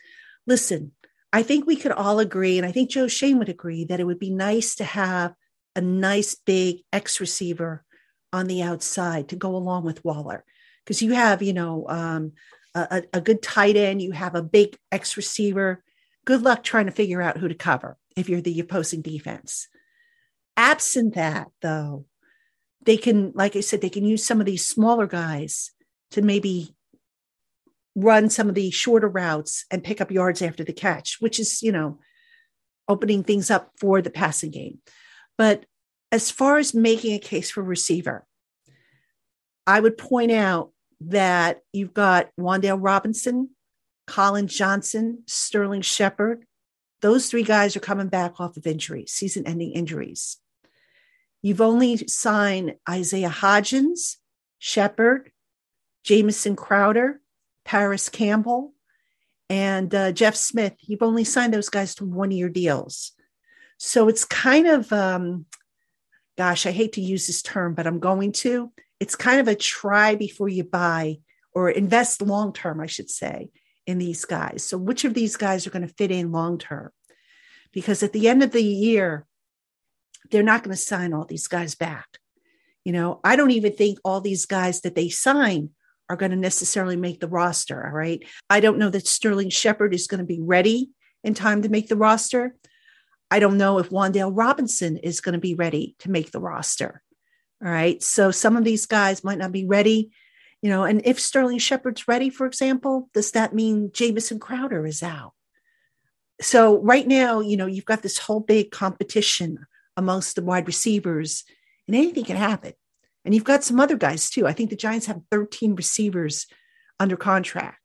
listen, 0.47 0.93
I 1.31 1.43
think 1.43 1.67
we 1.67 1.75
could 1.75 1.91
all 1.91 2.17
agree, 2.17 2.57
and 2.57 2.65
I 2.65 2.71
think 2.71 2.89
Joe 2.89 3.07
Schoen 3.07 3.37
would 3.37 3.49
agree, 3.49 3.85
that 3.85 3.99
it 3.99 4.05
would 4.05 4.19
be 4.19 4.31
nice 4.31 4.73
to 4.75 4.83
have 4.83 5.35
a 5.75 5.81
nice 5.81 6.33
big 6.33 6.77
X 6.91 7.19
receiver 7.21 7.85
on 8.31 8.47
the 8.47 8.63
outside 8.63 9.29
to 9.29 9.35
go 9.35 9.55
along 9.55 9.83
with 9.83 10.03
Waller. 10.03 10.43
Because 10.83 11.03
you 11.03 11.13
have, 11.13 11.43
you 11.43 11.53
know, 11.53 11.85
um, 11.87 12.31
a, 12.75 13.03
a 13.13 13.21
good 13.21 13.41
tight 13.41 13.75
end, 13.75 14.01
you 14.01 14.11
have 14.11 14.35
a 14.35 14.43
big 14.43 14.77
X 14.91 15.17
receiver. 15.17 15.83
Good 16.25 16.41
luck 16.41 16.63
trying 16.63 16.85
to 16.85 16.91
figure 16.91 17.21
out 17.21 17.37
who 17.37 17.47
to 17.47 17.55
cover 17.55 17.97
if 18.15 18.29
you're 18.29 18.41
the 18.41 18.59
opposing 18.59 19.01
defense. 19.01 19.67
Absent 20.55 21.15
that, 21.15 21.49
though, 21.61 22.05
they 22.85 22.97
can, 22.97 23.31
like 23.33 23.55
I 23.55 23.61
said, 23.61 23.81
they 23.81 23.89
can 23.89 24.05
use 24.05 24.25
some 24.25 24.39
of 24.39 24.45
these 24.45 24.65
smaller 24.65 25.07
guys 25.07 25.71
to 26.11 26.21
maybe 26.21 26.75
run 27.95 28.29
some 28.29 28.49
of 28.49 28.55
the 28.55 28.71
shorter 28.71 29.07
routes 29.07 29.65
and 29.69 29.83
pick 29.83 30.01
up 30.01 30.11
yards 30.11 30.41
after 30.41 30.63
the 30.63 30.73
catch, 30.73 31.17
which 31.19 31.39
is, 31.39 31.61
you 31.61 31.71
know, 31.71 31.99
opening 32.87 33.23
things 33.23 33.49
up 33.49 33.71
for 33.79 34.01
the 34.01 34.09
passing 34.09 34.51
game. 34.51 34.79
But 35.37 35.65
as 36.11 36.29
far 36.29 36.57
as 36.57 36.73
making 36.73 37.13
a 37.13 37.19
case 37.19 37.51
for 37.51 37.63
receiver, 37.63 38.25
I 39.65 39.79
would 39.79 39.97
point 39.97 40.31
out 40.31 40.71
that 41.09 41.61
you've 41.71 41.93
got 41.93 42.29
Wan'Dale 42.39 42.79
Robinson, 42.81 43.49
Collin 44.07 44.47
Johnson, 44.47 45.23
Sterling 45.27 45.81
Shepard. 45.81 46.45
Those 47.01 47.29
three 47.29 47.43
guys 47.43 47.75
are 47.75 47.81
coming 47.81 48.07
back 48.07 48.39
off 48.39 48.57
of 48.57 48.67
injuries, 48.67 49.11
season 49.11 49.45
ending 49.45 49.71
injuries. 49.71 50.37
You've 51.41 51.61
only 51.61 51.97
signed 52.07 52.75
Isaiah 52.89 53.29
Hodgins, 53.29 54.17
Shepard, 54.59 55.31
Jamison 56.03 56.55
Crowder, 56.55 57.19
Parris 57.65 58.09
Campbell, 58.09 58.73
and 59.49 59.93
uh, 59.93 60.11
Jeff 60.13 60.35
Smith. 60.35 60.75
You've 60.79 61.03
only 61.03 61.25
signed 61.25 61.53
those 61.53 61.69
guys 61.69 61.95
to 61.95 62.05
one 62.05 62.31
year 62.31 62.49
deals. 62.49 63.11
So 63.77 64.07
it's 64.07 64.23
kind 64.23 64.67
of, 64.67 64.91
um, 64.93 65.45
gosh, 66.37 66.65
I 66.65 66.71
hate 66.71 66.93
to 66.93 67.01
use 67.01 67.27
this 67.27 67.41
term, 67.41 67.73
but 67.75 67.87
I'm 67.87 67.99
going 67.99 68.31
to 68.33 68.71
it's 68.99 69.15
kind 69.15 69.39
of 69.39 69.47
a 69.47 69.55
try 69.55 70.15
before 70.15 70.49
you 70.49 70.63
buy 70.63 71.17
or 71.53 71.69
invest 71.69 72.21
long 72.21 72.53
term, 72.53 72.79
I 72.79 72.87
should 72.87 73.09
say, 73.09 73.49
in 73.85 73.97
these 73.97 74.25
guys. 74.25 74.63
So, 74.63 74.77
which 74.77 75.05
of 75.05 75.13
these 75.13 75.35
guys 75.35 75.67
are 75.67 75.71
going 75.71 75.87
to 75.87 75.93
fit 75.93 76.11
in 76.11 76.31
long 76.31 76.57
term? 76.57 76.91
Because 77.71 78.03
at 78.03 78.13
the 78.13 78.27
end 78.27 78.43
of 78.43 78.51
the 78.51 78.63
year, 78.63 79.25
they're 80.31 80.43
not 80.43 80.63
going 80.63 80.75
to 80.75 80.81
sign 80.81 81.13
all 81.13 81.25
these 81.25 81.47
guys 81.47 81.75
back. 81.75 82.07
You 82.85 82.91
know, 82.91 83.19
I 83.23 83.35
don't 83.35 83.51
even 83.51 83.73
think 83.73 83.99
all 84.03 84.21
these 84.21 84.45
guys 84.45 84.81
that 84.81 84.95
they 84.95 85.09
sign 85.09 85.69
are 86.09 86.15
going 86.15 86.31
to 86.31 86.37
necessarily 86.37 86.97
make 86.97 87.19
the 87.19 87.27
roster. 87.27 87.85
All 87.85 87.93
right. 87.93 88.23
I 88.49 88.59
don't 88.59 88.77
know 88.77 88.89
that 88.89 89.07
Sterling 89.07 89.49
Shepard 89.49 89.93
is 89.93 90.07
going 90.07 90.19
to 90.19 90.25
be 90.25 90.41
ready 90.41 90.91
in 91.23 91.33
time 91.33 91.61
to 91.61 91.69
make 91.69 91.87
the 91.87 91.95
roster. 91.95 92.55
I 93.31 93.39
don't 93.39 93.57
know 93.57 93.79
if 93.79 93.89
Wan'Dale 93.89 94.31
Robinson 94.35 94.97
is 94.97 95.21
going 95.21 95.33
to 95.33 95.39
be 95.39 95.55
ready 95.55 95.95
to 95.99 96.11
make 96.11 96.31
the 96.31 96.41
roster. 96.41 97.01
All 97.63 97.71
right. 97.71 98.03
So 98.03 98.31
some 98.31 98.57
of 98.57 98.65
these 98.65 98.85
guys 98.85 99.23
might 99.23 99.37
not 99.37 99.53
be 99.53 99.65
ready, 99.65 100.11
you 100.61 100.69
know, 100.69 100.83
and 100.83 101.01
if 101.05 101.19
Sterling 101.19 101.59
Shepard's 101.59 102.07
ready, 102.07 102.29
for 102.29 102.45
example, 102.45 103.09
does 103.13 103.31
that 103.31 103.55
mean 103.55 103.91
Jamison 103.93 104.39
Crowder 104.39 104.85
is 104.85 105.01
out? 105.01 105.33
So 106.41 106.81
right 106.81 107.07
now, 107.07 107.39
you 107.39 107.55
know, 107.55 107.67
you've 107.67 107.85
got 107.85 108.01
this 108.01 108.17
whole 108.17 108.41
big 108.41 108.71
competition 108.71 109.65
amongst 109.95 110.35
the 110.35 110.43
wide 110.43 110.67
receivers, 110.67 111.45
and 111.87 111.95
anything 111.95 112.25
can 112.25 112.35
happen. 112.35 112.73
And 113.23 113.33
you've 113.33 113.43
got 113.45 113.63
some 113.63 113.79
other 113.79 113.95
guys 113.95 114.29
too. 114.29 114.45
I 114.45 114.51
think 114.51 114.69
the 114.69 114.75
Giants 114.75 115.05
have 115.05 115.21
13 115.31 115.75
receivers 115.75 116.47
under 116.99 117.15
contract. 117.15 117.79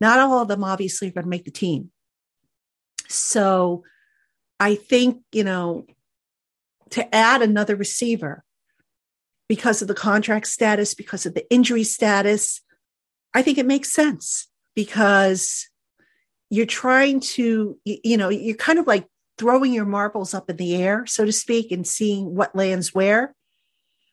Not 0.00 0.18
all 0.18 0.42
of 0.42 0.48
them 0.48 0.64
obviously 0.64 1.08
are 1.08 1.12
going 1.12 1.24
to 1.24 1.30
make 1.30 1.46
the 1.46 1.50
team. 1.50 1.90
So 3.08 3.84
I 4.60 4.74
think, 4.74 5.22
you 5.32 5.44
know, 5.44 5.86
to 6.90 7.14
add 7.14 7.40
another 7.40 7.76
receiver 7.76 8.43
because 9.48 9.82
of 9.82 9.88
the 9.88 9.94
contract 9.94 10.46
status, 10.46 10.94
because 10.94 11.26
of 11.26 11.34
the 11.34 11.48
injury 11.50 11.84
status, 11.84 12.60
I 13.34 13.42
think 13.42 13.58
it 13.58 13.66
makes 13.66 13.92
sense 13.92 14.48
because 14.74 15.68
you're 16.50 16.66
trying 16.66 17.20
to, 17.20 17.78
you 17.84 18.16
know, 18.16 18.28
you're 18.28 18.56
kind 18.56 18.78
of 18.78 18.86
like 18.86 19.06
throwing 19.38 19.72
your 19.72 19.84
marbles 19.84 20.34
up 20.34 20.48
in 20.48 20.56
the 20.56 20.76
air, 20.76 21.04
so 21.06 21.24
to 21.24 21.32
speak, 21.32 21.72
and 21.72 21.86
seeing 21.86 22.34
what 22.34 22.54
lands 22.54 22.94
where, 22.94 23.34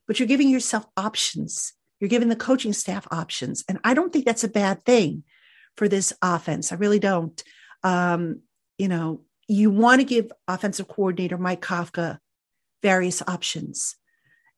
but 0.08 0.20
you're 0.20 0.28
giving 0.28 0.50
yourself 0.50 0.86
options. 0.98 1.74
You're 2.00 2.10
giving 2.10 2.30
the 2.30 2.36
coaching 2.36 2.74
staff 2.74 3.08
options. 3.12 3.64
And 3.70 3.80
I 3.84 3.94
don't 3.94 4.12
think 4.12 4.26
that's 4.26 4.44
a 4.44 4.50
bad 4.50 4.84
thing 4.84 5.24
for 5.78 5.88
this 5.88 6.12
offense. 6.22 6.72
I 6.72 6.76
really 6.76 7.00
don't. 7.00 7.42
Um, 7.84 8.42
you 8.78 8.88
know, 8.88 9.22
you 9.48 9.70
want 9.70 10.02
to 10.02 10.06
give 10.06 10.32
offensive 10.48 10.88
coordinator 10.88 11.38
Mike 11.38 11.62
Kafka 11.62 12.18
various 12.82 13.22
options 13.28 13.96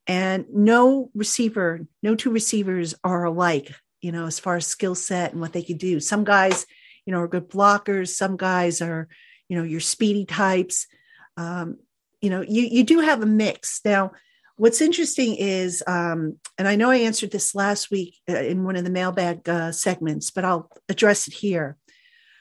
and 0.06 0.46
no 0.52 1.10
receiver, 1.14 1.86
no 2.02 2.14
two 2.14 2.30
receivers 2.30 2.94
are 3.02 3.24
alike, 3.24 3.74
you 4.00 4.12
know, 4.12 4.26
as 4.26 4.38
far 4.38 4.56
as 4.56 4.66
skill 4.66 4.94
set 4.94 5.32
and 5.32 5.40
what 5.40 5.52
they 5.52 5.62
can 5.62 5.78
do. 5.78 6.00
Some 6.00 6.24
guys, 6.24 6.66
you 7.06 7.12
know, 7.12 7.20
are 7.20 7.28
good 7.28 7.48
blockers. 7.48 8.08
Some 8.08 8.36
guys 8.36 8.82
are, 8.82 9.08
you 9.48 9.56
know, 9.56 9.64
your 9.64 9.80
speedy 9.80 10.26
types. 10.26 10.86
Um, 11.36 11.78
you 12.20 12.30
know, 12.30 12.42
you, 12.42 12.62
you 12.62 12.84
do 12.84 13.00
have 13.00 13.22
a 13.22 13.26
mix. 13.26 13.80
Now, 13.84 14.12
what's 14.56 14.80
interesting 14.80 15.36
is, 15.36 15.82
um, 15.86 16.38
and 16.58 16.68
I 16.68 16.76
know 16.76 16.90
I 16.90 16.96
answered 16.96 17.30
this 17.30 17.54
last 17.54 17.90
week 17.90 18.16
uh, 18.28 18.36
in 18.36 18.64
one 18.64 18.76
of 18.76 18.84
the 18.84 18.90
mailbag 18.90 19.48
uh, 19.48 19.72
segments, 19.72 20.30
but 20.30 20.44
I'll 20.44 20.70
address 20.88 21.26
it 21.28 21.34
here. 21.34 21.76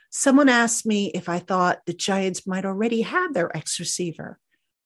Someone 0.09 0.49
asked 0.49 0.85
me 0.85 1.11
if 1.15 1.27
I 1.27 1.39
thought 1.39 1.79
the 1.85 1.93
Giants 1.93 2.45
might 2.45 2.65
already 2.65 3.01
have 3.01 3.33
their 3.33 3.55
X 3.55 3.79
receiver 3.79 4.37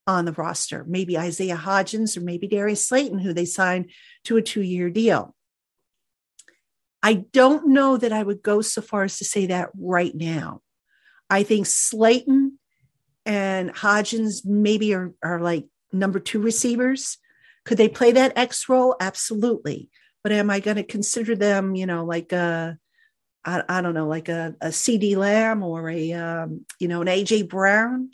on 0.08 0.26
the 0.26 0.32
roster, 0.32 0.86
maybe 0.88 1.18
Isaiah 1.18 1.58
Hodgins 1.58 2.18
or 2.18 2.22
maybe 2.22 2.48
Darius 2.48 2.88
Slayton, 2.88 3.20
who 3.20 3.34
they 3.34 3.46
signed 3.46 3.92
to 4.24 4.38
a 4.38 4.42
two 4.42 4.62
year 4.62 4.90
deal. 4.90 5.36
I 7.04 7.26
don't 7.32 7.68
know 7.68 7.98
that 7.98 8.12
I 8.12 8.24
would 8.24 8.42
go 8.42 8.62
so 8.62 8.82
far 8.82 9.04
as 9.04 9.18
to 9.18 9.26
say 9.26 9.48
that 9.48 9.70
right 9.78 10.16
now. 10.16 10.62
I 11.30 11.44
think 11.44 11.66
Slayton 11.66 12.58
and 13.26 13.74
Hodgins 13.74 14.46
maybe 14.46 14.94
are, 14.94 15.14
are 15.22 15.42
like 15.42 15.68
number 15.92 16.20
two 16.20 16.42
receivers. 16.42 17.18
Could 17.66 17.78
they 17.78 17.90
play 17.90 18.14
that 18.14 18.38
X 18.38 18.70
role? 18.70 18.96
Absolutely. 19.00 19.90
But 20.24 20.32
am 20.32 20.50
I 20.50 20.60
going 20.60 20.78
to 20.78 20.84
consider 20.84 21.36
them, 21.36 21.76
you 21.76 21.86
know, 21.86 22.06
like 22.06 22.32
a, 22.32 22.78
I, 23.44 23.64
I 23.68 23.82
don't 23.82 23.94
know, 23.94 24.08
like 24.08 24.30
a, 24.30 24.56
a 24.62 24.68
CeeDee 24.68 25.18
Lamb 25.18 25.64
or 25.64 25.90
a, 25.90 26.14
um, 26.14 26.66
you 26.80 26.88
know, 26.88 27.02
an 27.02 27.08
AJ 27.08 27.50
Brown? 27.50 28.12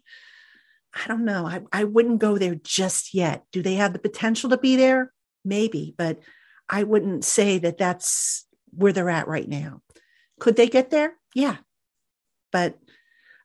I 0.94 1.08
don't 1.08 1.26
know. 1.26 1.48
I, 1.48 1.62
I 1.72 1.84
wouldn't 1.86 2.20
go 2.20 2.38
there 2.38 2.56
just 2.56 3.14
yet. 3.14 3.44
Do 3.52 3.62
they 3.62 3.76
have 3.76 3.94
the 3.94 4.00
potential 4.00 4.50
to 4.52 4.58
be 4.58 4.76
there? 4.76 5.12
Maybe, 5.44 5.94
but 5.98 6.20
I 6.70 6.84
wouldn't 6.84 7.26
say 7.26 7.58
that 7.60 7.78
that's 7.78 8.46
where 8.72 8.94
they're 8.94 9.10
at 9.10 9.28
right 9.28 9.48
now. 9.48 9.82
Could 10.40 10.56
they 10.56 10.68
get 10.68 10.90
there? 10.90 11.14
Yeah. 11.36 11.58
But 12.52 12.78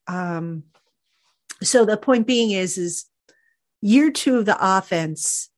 um 0.06 0.64
so 1.62 1.84
the 1.84 1.96
point 1.96 2.26
being 2.26 2.50
is 2.50 2.78
is 2.78 3.06
year 3.80 4.10
2 4.10 4.38
of 4.38 4.46
the 4.46 4.56
offense 4.60 5.50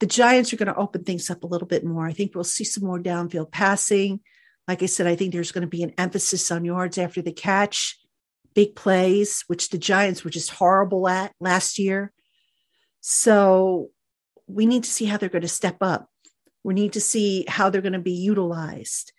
the 0.00 0.06
Giants 0.06 0.52
are 0.52 0.56
going 0.56 0.72
to 0.72 0.76
open 0.76 1.04
things 1.04 1.28
up 1.30 1.42
a 1.42 1.46
little 1.46 1.66
bit 1.66 1.84
more. 1.84 2.06
I 2.06 2.12
think 2.12 2.34
we'll 2.34 2.44
see 2.44 2.64
some 2.64 2.84
more 2.84 3.00
downfield 3.00 3.50
passing. 3.50 4.20
Like 4.66 4.82
I 4.82 4.86
said, 4.86 5.06
I 5.06 5.16
think 5.16 5.32
there's 5.32 5.52
going 5.52 5.62
to 5.62 5.68
be 5.68 5.82
an 5.82 5.94
emphasis 5.98 6.50
on 6.50 6.64
yards 6.64 6.98
after 6.98 7.20
the 7.20 7.32
catch 7.32 7.98
big 8.54 8.74
plays, 8.74 9.44
which 9.46 9.70
the 9.70 9.78
Giants 9.78 10.24
were 10.24 10.30
just 10.30 10.50
horrible 10.50 11.08
at 11.08 11.32
last 11.40 11.78
year. 11.78 12.12
So 13.00 13.90
we 14.46 14.66
need 14.66 14.84
to 14.84 14.90
see 14.90 15.04
how 15.04 15.16
they're 15.16 15.28
going 15.28 15.42
to 15.42 15.48
step 15.48 15.76
up. 15.80 16.08
We 16.64 16.74
need 16.74 16.94
to 16.94 17.00
see 17.00 17.44
how 17.48 17.70
they're 17.70 17.80
going 17.82 17.92
to 17.92 17.98
be 17.98 18.12
utilized. 18.12 19.12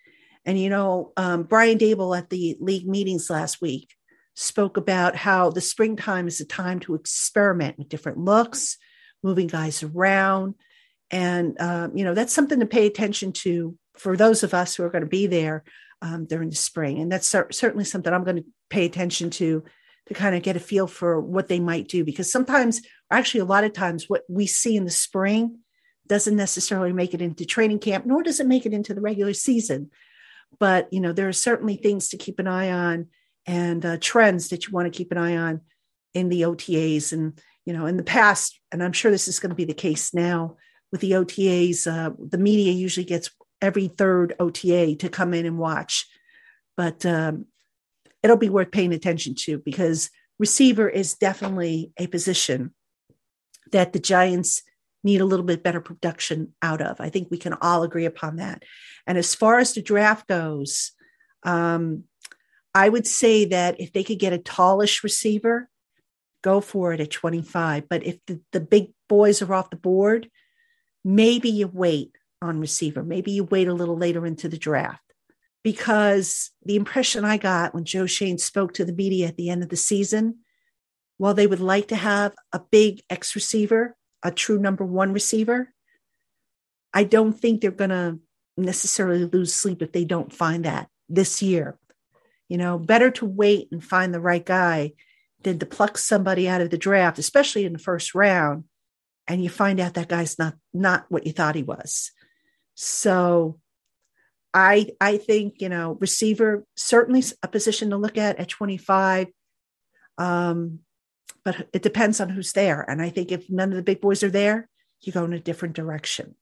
And, 0.44 0.58
you 0.58 0.68
know, 0.68 1.12
um, 1.16 1.44
Brian 1.44 1.78
Daboll 1.78 2.16
at 2.16 2.30
the 2.30 2.56
league 2.60 2.86
meetings 2.86 3.30
last 3.30 3.60
week 3.60 3.94
spoke 4.34 4.76
about 4.76 5.16
how 5.16 5.50
the 5.50 5.60
springtime 5.60 6.26
is 6.26 6.40
a 6.40 6.46
time 6.46 6.80
to 6.80 6.94
experiment 6.94 7.78
with 7.78 7.88
different 7.88 8.18
looks, 8.18 8.76
moving 9.22 9.46
guys 9.46 9.82
around. 9.82 10.54
And, 11.10 11.60
um, 11.60 11.96
you 11.96 12.04
know, 12.04 12.14
that's 12.14 12.32
something 12.32 12.60
to 12.60 12.66
pay 12.66 12.86
attention 12.86 13.32
to 13.32 13.76
for 13.94 14.16
those 14.16 14.42
of 14.42 14.54
us 14.54 14.74
who 14.74 14.84
are 14.84 14.90
going 14.90 15.04
to 15.04 15.08
be 15.08 15.26
there 15.26 15.64
um, 16.02 16.24
during 16.24 16.48
the 16.48 16.56
spring. 16.56 17.00
And 17.00 17.10
that's 17.12 17.26
certainly 17.26 17.84
something 17.84 18.12
I'm 18.12 18.24
going 18.24 18.36
to 18.36 18.44
pay 18.70 18.86
attention 18.86 19.30
to 19.30 19.64
to 20.06 20.14
kind 20.14 20.34
of 20.34 20.42
get 20.42 20.56
a 20.56 20.60
feel 20.60 20.88
for 20.88 21.20
what 21.20 21.46
they 21.46 21.60
might 21.60 21.86
do. 21.86 22.04
Because 22.04 22.30
sometimes, 22.30 22.80
actually, 23.10 23.40
a 23.40 23.44
lot 23.44 23.64
of 23.64 23.72
times, 23.72 24.08
what 24.08 24.24
we 24.28 24.46
see 24.46 24.76
in 24.76 24.84
the 24.84 24.90
spring 24.90 25.58
doesn't 26.08 26.34
necessarily 26.34 26.92
make 26.92 27.14
it 27.14 27.22
into 27.22 27.44
training 27.44 27.78
camp, 27.78 28.04
nor 28.04 28.22
does 28.22 28.40
it 28.40 28.46
make 28.46 28.66
it 28.66 28.72
into 28.72 28.92
the 28.92 29.00
regular 29.00 29.32
season. 29.32 29.90
But, 30.58 30.92
you 30.92 30.98
know, 30.98 31.12
there 31.12 31.28
are 31.28 31.32
certainly 31.32 31.76
things 31.76 32.08
to 32.08 32.16
keep 32.16 32.40
an 32.40 32.48
eye 32.48 32.72
on 32.72 33.06
and 33.46 33.86
uh, 33.86 33.98
trends 34.00 34.48
that 34.48 34.66
you 34.66 34.72
want 34.72 34.92
to 34.92 34.96
keep 34.96 35.12
an 35.12 35.18
eye 35.18 35.36
on 35.36 35.60
in 36.12 36.28
the 36.28 36.42
OTAs. 36.42 37.12
And, 37.12 37.40
you 37.64 37.72
know, 37.72 37.86
in 37.86 37.96
the 37.96 38.02
past, 38.02 38.58
and 38.72 38.82
I'm 38.82 38.92
sure 38.92 39.12
this 39.12 39.28
is 39.28 39.38
going 39.38 39.50
to 39.50 39.56
be 39.56 39.64
the 39.64 39.74
case 39.74 40.12
now 40.12 40.56
with 40.90 41.00
the 41.00 41.12
OTAs, 41.12 41.86
uh, 41.86 42.10
the 42.18 42.38
media 42.38 42.72
usually 42.72 43.04
gets 43.04 43.30
every 43.62 43.86
third 43.86 44.34
OTA 44.40 44.96
to 44.96 45.08
come 45.08 45.34
in 45.34 45.46
and 45.46 45.58
watch. 45.58 46.08
But 46.76 47.06
um, 47.06 47.46
it'll 48.22 48.36
be 48.36 48.48
worth 48.48 48.70
paying 48.70 48.92
attention 48.92 49.34
to 49.34 49.58
because 49.58 50.10
receiver 50.38 50.88
is 50.88 51.14
definitely 51.14 51.92
a 51.98 52.06
position 52.06 52.74
that 53.72 53.92
the 53.92 53.98
Giants 53.98 54.62
need 55.02 55.20
a 55.20 55.24
little 55.24 55.46
bit 55.46 55.62
better 55.62 55.80
production 55.80 56.52
out 56.60 56.82
of. 56.82 57.00
I 57.00 57.08
think 57.08 57.28
we 57.30 57.38
can 57.38 57.54
all 57.54 57.82
agree 57.82 58.04
upon 58.04 58.36
that. 58.36 58.64
And 59.06 59.16
as 59.16 59.34
far 59.34 59.58
as 59.58 59.72
the 59.72 59.82
draft 59.82 60.28
goes, 60.28 60.92
um, 61.42 62.04
I 62.74 62.88
would 62.88 63.06
say 63.06 63.46
that 63.46 63.80
if 63.80 63.92
they 63.92 64.04
could 64.04 64.18
get 64.18 64.32
a 64.32 64.38
tallish 64.38 65.02
receiver, 65.02 65.68
go 66.42 66.60
for 66.60 66.92
it 66.92 67.00
at 67.00 67.10
25. 67.10 67.88
But 67.88 68.04
if 68.04 68.18
the, 68.26 68.40
the 68.52 68.60
big 68.60 68.92
boys 69.08 69.42
are 69.42 69.54
off 69.54 69.70
the 69.70 69.76
board, 69.76 70.30
maybe 71.04 71.48
you 71.48 71.66
wait 71.66 72.12
on 72.42 72.60
receiver. 72.60 73.02
Maybe 73.02 73.32
you 73.32 73.44
wait 73.44 73.68
a 73.68 73.74
little 73.74 73.96
later 73.96 74.26
into 74.26 74.48
the 74.48 74.58
draft 74.58 75.09
because 75.62 76.50
the 76.64 76.76
impression 76.76 77.24
I 77.24 77.36
got 77.36 77.74
when 77.74 77.84
Joe 77.84 78.06
Schoen 78.06 78.38
spoke 78.38 78.74
to 78.74 78.84
the 78.84 78.92
media 78.92 79.28
at 79.28 79.36
the 79.36 79.50
end 79.50 79.62
of 79.62 79.68
the 79.68 79.76
season, 79.76 80.38
while 81.18 81.34
they 81.34 81.46
would 81.46 81.60
like 81.60 81.88
to 81.88 81.96
have 81.96 82.34
a 82.52 82.60
big 82.70 83.02
X 83.10 83.34
receiver, 83.34 83.96
a 84.22 84.30
true 84.30 84.58
number 84.58 84.84
one 84.84 85.12
receiver, 85.12 85.72
I 86.92 87.04
don't 87.04 87.32
think 87.32 87.60
they're 87.60 87.70
going 87.70 87.90
to 87.90 88.18
necessarily 88.56 89.24
lose 89.24 89.54
sleep 89.54 89.82
if 89.82 89.92
they 89.92 90.04
don't 90.04 90.32
find 90.32 90.64
that 90.64 90.88
this 91.08 91.42
year. 91.42 91.78
You 92.48 92.58
know, 92.58 92.78
better 92.78 93.10
to 93.12 93.26
wait 93.26 93.68
and 93.70 93.84
find 93.84 94.12
the 94.12 94.20
right 94.20 94.44
guy 94.44 94.94
than 95.42 95.58
to 95.58 95.66
pluck 95.66 95.98
somebody 95.98 96.48
out 96.48 96.60
of 96.60 96.70
the 96.70 96.78
draft, 96.78 97.18
especially 97.18 97.64
in 97.64 97.72
the 97.72 97.78
first 97.78 98.14
round, 98.14 98.64
and 99.28 99.42
you 99.42 99.48
find 99.48 99.78
out 99.78 99.94
that 99.94 100.08
guy's 100.08 100.38
not 100.38 100.54
not 100.74 101.06
what 101.08 101.26
you 101.26 101.32
thought 101.32 101.54
he 101.54 101.62
was. 101.62 102.10
So 102.74 103.59
I 104.52 104.90
I 105.00 105.16
think 105.16 105.60
you 105.60 105.68
know 105.68 105.96
receiver 106.00 106.64
certainly 106.76 107.22
a 107.42 107.48
position 107.48 107.90
to 107.90 107.96
look 107.96 108.18
at 108.18 108.38
at 108.38 108.48
25. 108.48 109.28
Um, 110.18 110.80
but 111.44 111.68
it 111.72 111.82
depends 111.82 112.20
on 112.20 112.28
who's 112.28 112.52
there. 112.52 112.84
And 112.88 113.00
I 113.00 113.08
think 113.08 113.32
if 113.32 113.48
none 113.48 113.70
of 113.70 113.76
the 113.76 113.82
big 113.82 114.00
boys 114.00 114.22
are 114.22 114.30
there, 114.30 114.68
you 115.00 115.12
go 115.12 115.24
in 115.24 115.32
a 115.32 115.40
different 115.40 115.74
direction. 115.74 116.34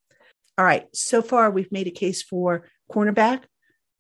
All 0.57 0.65
right. 0.65 0.87
So 0.93 1.23
far, 1.23 1.51
we've 1.51 1.71
made 1.71 1.87
a 1.87 1.93
case 1.93 2.23
for 2.23 2.67
cornerback, 2.91 3.45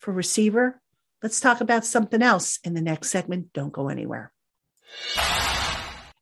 for 0.01 0.13
receiver. 0.13 0.81
Let's 1.23 1.41
talk 1.41 1.61
about 1.61 1.85
something 1.85 2.23
else 2.23 2.59
in 2.65 2.75
the 2.75 2.81
next 2.81 3.11
segment. 3.11 3.53
Don't 3.53 3.73
go 3.73 3.89
anywhere. 3.89 4.33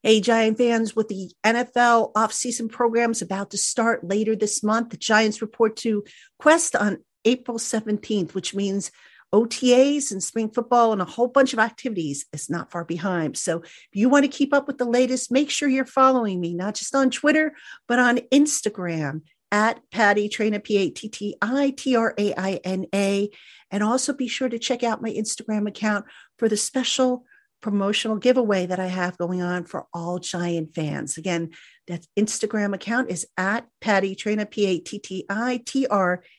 Hey, 0.02 0.20
Giant 0.20 0.58
fans, 0.58 0.94
with 0.94 1.08
the 1.08 1.32
NFL 1.44 2.12
offseason 2.12 2.70
programs 2.70 3.22
about 3.22 3.50
to 3.50 3.58
start 3.58 4.04
later 4.04 4.36
this 4.36 4.62
month, 4.62 4.90
the 4.90 4.96
Giants 4.96 5.42
report 5.42 5.76
to 5.78 6.04
Quest 6.38 6.76
on 6.76 6.98
April 7.26 7.58
17th, 7.58 8.32
which 8.32 8.54
means 8.54 8.90
OTAs 9.34 10.12
and 10.12 10.22
spring 10.22 10.48
football 10.48 10.92
and 10.92 11.02
a 11.02 11.04
whole 11.04 11.28
bunch 11.28 11.52
of 11.52 11.58
activities 11.58 12.26
is 12.32 12.48
not 12.48 12.70
far 12.70 12.84
behind. 12.84 13.36
So 13.36 13.60
if 13.60 13.88
you 13.92 14.08
want 14.08 14.24
to 14.24 14.28
keep 14.28 14.54
up 14.54 14.66
with 14.66 14.78
the 14.78 14.84
latest, 14.84 15.32
make 15.32 15.50
sure 15.50 15.68
you're 15.68 15.84
following 15.84 16.40
me, 16.40 16.54
not 16.54 16.74
just 16.74 16.94
on 16.94 17.10
Twitter, 17.10 17.54
but 17.88 17.98
on 17.98 18.18
Instagram 18.32 19.22
at 19.52 19.80
Patty 19.90 20.28
Traina, 20.28 20.62
P 20.62 20.76
A 20.78 20.90
T 20.90 21.08
T 21.08 21.36
I 21.42 21.74
T 21.76 21.96
R 21.96 22.14
A 22.16 22.34
I 22.34 22.60
N 22.64 22.86
A. 22.94 23.30
And 23.70 23.82
also 23.82 24.12
be 24.12 24.28
sure 24.28 24.48
to 24.48 24.58
check 24.58 24.82
out 24.82 25.02
my 25.02 25.10
Instagram 25.10 25.68
account 25.68 26.06
for 26.38 26.48
the 26.48 26.56
special 26.56 27.24
promotional 27.60 28.16
giveaway 28.16 28.66
that 28.66 28.78
I 28.78 28.86
have 28.86 29.18
going 29.18 29.42
on 29.42 29.64
for 29.64 29.86
all 29.92 30.18
Giant 30.18 30.74
fans. 30.74 31.16
Again, 31.16 31.50
that 31.88 32.06
Instagram 32.16 32.74
account 32.74 33.10
is 33.10 33.26
at 33.36 33.66
Patty 33.80 34.14
Traina, 34.14 34.48
P 34.48 34.66
A 34.66 34.78
T 34.78 34.98
T 34.98 35.26
I 35.28 35.62
T 35.64 35.86
R 35.86 36.14
A 36.14 36.18
I 36.18 36.20
N 36.20 36.22
A. 36.22 36.35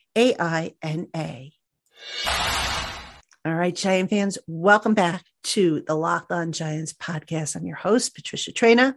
All 3.45 3.53
right, 3.53 3.75
Giant 3.75 4.09
fans, 4.09 4.39
welcome 4.47 4.95
back 4.95 5.23
to 5.43 5.83
the 5.85 5.93
Locked 5.93 6.31
On 6.31 6.51
Giants 6.51 6.91
podcast. 6.91 7.55
I'm 7.55 7.67
your 7.67 7.75
host, 7.75 8.15
Patricia 8.15 8.51
Traina. 8.51 8.95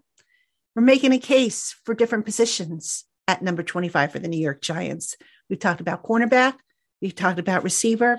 We're 0.75 0.81
making 0.81 1.13
a 1.13 1.19
case 1.19 1.79
for 1.85 1.95
different 1.95 2.25
positions 2.25 3.05
at 3.29 3.43
number 3.43 3.63
25 3.63 4.13
for 4.13 4.19
the 4.19 4.29
New 4.29 4.41
York 4.41 4.63
Giants. 4.63 5.19
We've 5.51 5.59
talked 5.59 5.83
about 5.83 6.03
cornerback, 6.03 6.55
we've 7.03 7.15
talked 7.15 7.39
about 7.39 7.65
receiver. 7.65 8.19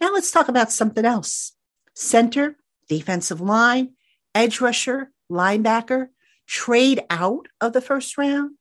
Now 0.00 0.12
let's 0.12 0.30
talk 0.30 0.46
about 0.46 0.70
something 0.70 1.04
else 1.04 1.50
center 1.94 2.54
defensive 2.88 3.40
line, 3.40 3.94
edge 4.36 4.60
rusher, 4.60 5.10
linebacker, 5.28 6.10
trade 6.46 7.02
out 7.10 7.48
of 7.60 7.72
the 7.72 7.80
first 7.80 8.16
round. 8.16 8.52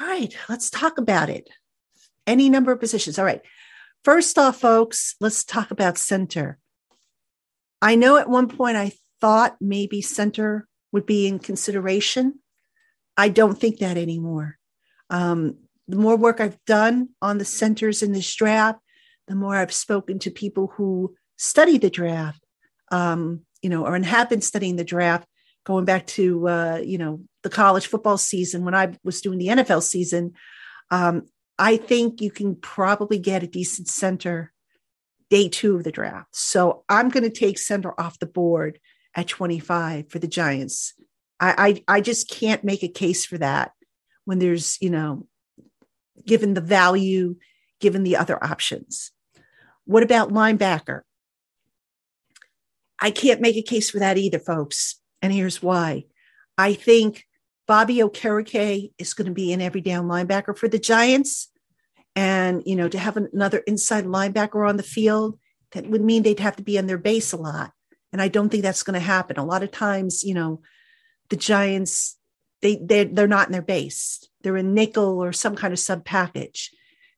All 0.00 0.08
right, 0.08 0.36
let's 0.48 0.68
talk 0.68 0.98
about 0.98 1.30
it. 1.30 1.48
Any 2.26 2.50
number 2.50 2.72
of 2.72 2.80
positions. 2.80 3.18
All 3.18 3.24
right. 3.24 3.42
First 4.04 4.38
off, 4.38 4.60
folks, 4.60 5.14
let's 5.20 5.44
talk 5.44 5.70
about 5.70 5.98
center. 5.98 6.58
I 7.80 7.94
know 7.94 8.16
at 8.16 8.28
one 8.28 8.48
point 8.48 8.76
I 8.76 8.92
thought 9.20 9.56
maybe 9.60 10.00
center 10.00 10.66
would 10.92 11.06
be 11.06 11.26
in 11.26 11.38
consideration. 11.38 12.40
I 13.16 13.28
don't 13.28 13.58
think 13.58 13.78
that 13.78 13.96
anymore. 13.96 14.58
Um, 15.10 15.56
the 15.86 15.96
more 15.96 16.16
work 16.16 16.40
I've 16.40 16.62
done 16.66 17.10
on 17.22 17.38
the 17.38 17.44
centers 17.44 18.02
in 18.02 18.12
this 18.12 18.32
draft, 18.34 18.78
the 19.26 19.34
more 19.34 19.56
I've 19.56 19.72
spoken 19.72 20.18
to 20.20 20.30
people 20.30 20.72
who 20.76 21.14
study 21.36 21.78
the 21.78 21.90
draft, 21.90 22.44
um, 22.90 23.42
you 23.62 23.70
know, 23.70 23.86
or 23.86 23.98
have 23.98 24.28
been 24.28 24.40
studying 24.40 24.76
the 24.76 24.84
draft, 24.84 25.26
going 25.64 25.84
back 25.84 26.06
to 26.06 26.48
uh, 26.48 26.80
you 26.82 26.98
know 26.98 27.20
the 27.42 27.50
college 27.50 27.86
football 27.86 28.18
season 28.18 28.64
when 28.64 28.74
I 28.74 28.96
was 29.04 29.20
doing 29.20 29.38
the 29.38 29.48
NFL 29.48 29.82
season. 29.82 30.32
Um, 30.90 31.26
I 31.58 31.76
think 31.76 32.20
you 32.20 32.30
can 32.30 32.54
probably 32.54 33.18
get 33.18 33.42
a 33.42 33.48
decent 33.48 33.88
center 33.88 34.52
day 35.30 35.48
two 35.48 35.76
of 35.76 35.84
the 35.84 35.92
draft. 35.92 36.34
So 36.34 36.84
I'm 36.88 37.08
going 37.08 37.24
to 37.24 37.30
take 37.30 37.58
center 37.58 37.98
off 38.00 38.18
the 38.18 38.26
board 38.26 38.78
at 39.14 39.28
25 39.28 40.10
for 40.10 40.18
the 40.18 40.28
Giants. 40.28 40.94
I, 41.40 41.82
I, 41.88 41.96
I 41.96 42.00
just 42.00 42.30
can't 42.30 42.64
make 42.64 42.82
a 42.82 42.88
case 42.88 43.26
for 43.26 43.38
that 43.38 43.72
when 44.24 44.38
there's, 44.38 44.78
you 44.80 44.90
know, 44.90 45.26
given 46.26 46.54
the 46.54 46.60
value, 46.60 47.36
given 47.80 48.02
the 48.02 48.16
other 48.16 48.42
options. 48.42 49.12
What 49.84 50.02
about 50.02 50.30
linebacker? 50.30 51.00
I 53.00 53.10
can't 53.10 53.40
make 53.40 53.56
a 53.56 53.62
case 53.62 53.90
for 53.90 53.98
that 54.00 54.18
either, 54.18 54.38
folks. 54.38 55.00
And 55.22 55.32
here's 55.32 55.62
why. 55.62 56.04
I 56.56 56.74
think 56.74 57.24
Bobby 57.68 57.96
Okereke 57.96 58.92
is 58.98 59.12
going 59.14 59.26
to 59.26 59.32
be 59.32 59.52
an 59.52 59.60
every 59.60 59.82
down 59.82 60.08
linebacker 60.08 60.56
for 60.56 60.68
the 60.68 60.78
Giants. 60.78 61.50
And, 62.16 62.62
you 62.66 62.74
know, 62.74 62.88
to 62.88 62.98
have 62.98 63.16
another 63.18 63.58
inside 63.58 64.06
linebacker 64.06 64.66
on 64.66 64.78
the 64.78 64.82
field, 64.82 65.38
that 65.72 65.86
would 65.86 66.02
mean 66.02 66.22
they'd 66.22 66.40
have 66.40 66.56
to 66.56 66.62
be 66.62 66.78
on 66.78 66.86
their 66.86 66.98
base 66.98 67.32
a 67.32 67.36
lot. 67.36 67.72
And 68.10 68.22
I 68.22 68.28
don't 68.28 68.48
think 68.48 68.62
that's 68.62 68.82
going 68.82 68.98
to 68.98 69.06
happen. 69.06 69.38
A 69.38 69.44
lot 69.44 69.62
of 69.62 69.70
times, 69.70 70.24
you 70.24 70.34
know, 70.34 70.62
the 71.28 71.36
Giants, 71.36 72.16
they 72.62 72.80
they're, 72.82 73.04
they're 73.04 73.28
not 73.28 73.46
in 73.46 73.52
their 73.52 73.62
base. 73.62 74.26
They're 74.42 74.56
in 74.56 74.72
nickel 74.72 75.22
or 75.22 75.32
some 75.32 75.54
kind 75.54 75.74
of 75.74 75.78
sub 75.78 76.06
package. 76.06 76.70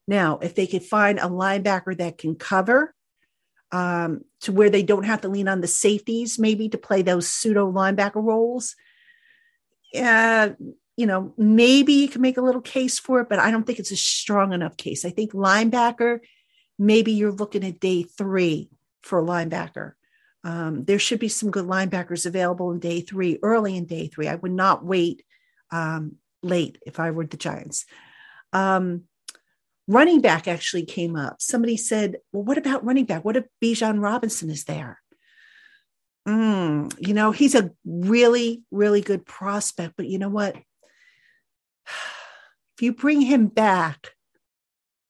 Now, 0.09 0.39
if 0.39 0.57
they 0.57 0.67
could 0.67 0.83
find 0.83 1.21
a 1.21 1.29
linebacker 1.29 1.97
that 1.99 2.19
can 2.19 2.35
cover 2.35 2.93
um, 3.71 4.23
to 4.41 4.51
where 4.51 4.69
they 4.69 4.83
don't 4.83 5.05
have 5.05 5.21
to 5.21 5.29
lean 5.29 5.47
on 5.47 5.61
the 5.61 5.69
safeties, 5.69 6.41
maybe 6.41 6.69
to 6.71 6.79
play 6.79 7.03
those 7.03 7.31
pseudo 7.31 7.71
linebacker 7.71 8.23
roles, 8.23 8.75
uh, 9.99 10.51
you 10.97 11.07
know, 11.07 11.33
maybe 11.39 11.95
you 11.95 12.09
can 12.09 12.21
make 12.21 12.37
a 12.37 12.43
little 12.43 12.61
case 12.61 12.99
for 12.99 13.21
it, 13.21 13.29
but 13.29 13.39
I 13.39 13.51
don't 13.51 13.65
think 13.67 13.79
it's 13.79 13.91
a 13.91 13.97
strong 13.97 14.53
enough 14.53 14.77
case. 14.77 15.05
I 15.05 15.11
think 15.11 15.33
linebacker, 15.33 16.21
maybe 16.79 17.13
you're 17.13 17.33
looking 17.33 17.65
at 17.65 17.81
day 17.81 18.03
three 18.03 18.71
for 19.03 19.19
a 19.19 19.25
linebacker. 19.25 19.93
Um, 20.45 20.85
there 20.85 20.99
should 20.99 21.19
be 21.19 21.29
some 21.29 21.51
good 21.51 21.67
linebackers 21.67 22.27
available 22.27 22.71
in 22.73 22.81
day 22.81 23.01
three, 23.01 23.39
early 23.43 23.77
in 23.77 23.87
day 23.87 24.09
three. 24.09 24.29
I 24.29 24.37
would 24.37 24.53
not 24.53 24.85
wait 24.85 25.23
um, 25.71 26.17
late 26.43 26.79
if 26.87 26.99
I 26.99 27.11
were 27.11 27.27
the 27.27 27.37
Giants. 27.37 27.85
Um, 28.53 29.05
running 29.87 30.21
back 30.21 30.49
actually 30.49 30.85
came 30.85 31.17
up. 31.17 31.41
Somebody 31.41 31.77
said, 31.77 32.17
Well, 32.33 32.45
what 32.45 32.59
about 32.59 32.85
running 32.85 33.05
back? 33.05 33.25
What 33.25 33.37
if 33.37 33.47
Bijan 33.63 34.03
Robinson 34.03 34.51
is 34.51 34.65
there? 34.65 35.01
Mm, 36.29 36.95
you 36.99 37.15
know, 37.15 37.31
he's 37.33 37.55
a 37.55 37.71
really, 37.85 38.63
really 38.71 39.01
good 39.01 39.25
prospect, 39.25 39.95
but 39.97 40.07
you 40.07 40.19
know 40.19 40.29
what? 40.29 40.57
If 42.77 42.85
you 42.85 42.95
bring 42.95 43.21
him 43.21 43.49
back, 43.49 44.15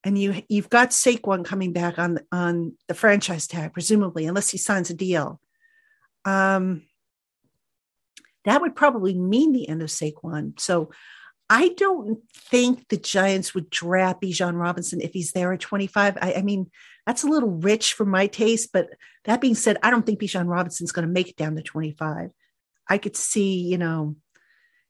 and 0.02 0.18
you 0.18 0.42
you've 0.48 0.70
got 0.70 0.90
Saquon 0.90 1.44
coming 1.44 1.72
back 1.72 1.98
on 1.98 2.18
on 2.32 2.72
the 2.88 2.94
franchise 2.94 3.46
tag, 3.46 3.72
presumably, 3.72 4.26
unless 4.26 4.50
he 4.50 4.58
signs 4.58 4.90
a 4.90 4.94
deal. 4.94 5.40
Um, 6.24 6.82
that 8.44 8.60
would 8.60 8.74
probably 8.74 9.14
mean 9.14 9.52
the 9.52 9.68
end 9.68 9.82
of 9.82 9.88
Saquon. 9.88 10.58
So 10.58 10.90
I 11.52 11.70
don't 11.70 12.20
think 12.32 12.88
the 12.88 12.96
Giants 12.96 13.54
would 13.54 13.70
draft 13.70 14.22
Bijan 14.22 14.54
Robinson 14.54 15.00
if 15.00 15.12
he's 15.12 15.32
there 15.32 15.52
at 15.52 15.58
25. 15.58 16.16
I, 16.22 16.34
I, 16.34 16.42
mean, 16.42 16.70
that's 17.06 17.24
a 17.24 17.26
little 17.26 17.50
rich 17.50 17.92
for 17.94 18.06
my 18.06 18.28
taste. 18.28 18.70
But 18.72 18.90
that 19.24 19.40
being 19.40 19.56
said, 19.56 19.76
I 19.82 19.90
don't 19.90 20.06
think 20.06 20.20
Bijan 20.20 20.46
Robinson's 20.46 20.92
going 20.92 21.08
to 21.08 21.12
make 21.12 21.28
it 21.28 21.36
down 21.36 21.56
to 21.56 21.62
25. 21.62 22.30
I 22.88 22.98
could 22.98 23.16
see, 23.16 23.62
you 23.62 23.78
know, 23.78 24.14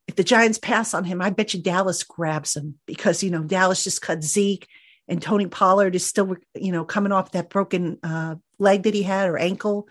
if 0.07 0.17
the 0.17 0.25
Giants 0.25 0.59
pass 0.59 0.93
on 0.93 1.05
him, 1.05 1.23
I 1.23 1.31
bet 1.31 1.55
you 1.55 1.63
Dallas 1.63 2.03
grabs 2.03 2.55
him 2.55 2.79
because, 2.87 3.23
you 3.23 3.31
know, 3.31 3.43
Dallas 3.43 3.83
just 3.83 4.03
cut 4.03 4.23
Zeke 4.23 4.69
and 5.09 5.23
Tony 5.23 5.47
Pollard 5.47 5.95
is 5.95 6.05
still, 6.05 6.37
you 6.55 6.73
know, 6.73 6.85
coming 6.85 7.13
off 7.13 7.33
that 7.33 7.49
broken 7.49 7.99
uh, 8.03 8.35
leg 8.59 8.83
that 8.83 8.95
he 8.95 9.03
had 9.03 9.31
or 9.31 9.39
ankle. 9.39 9.89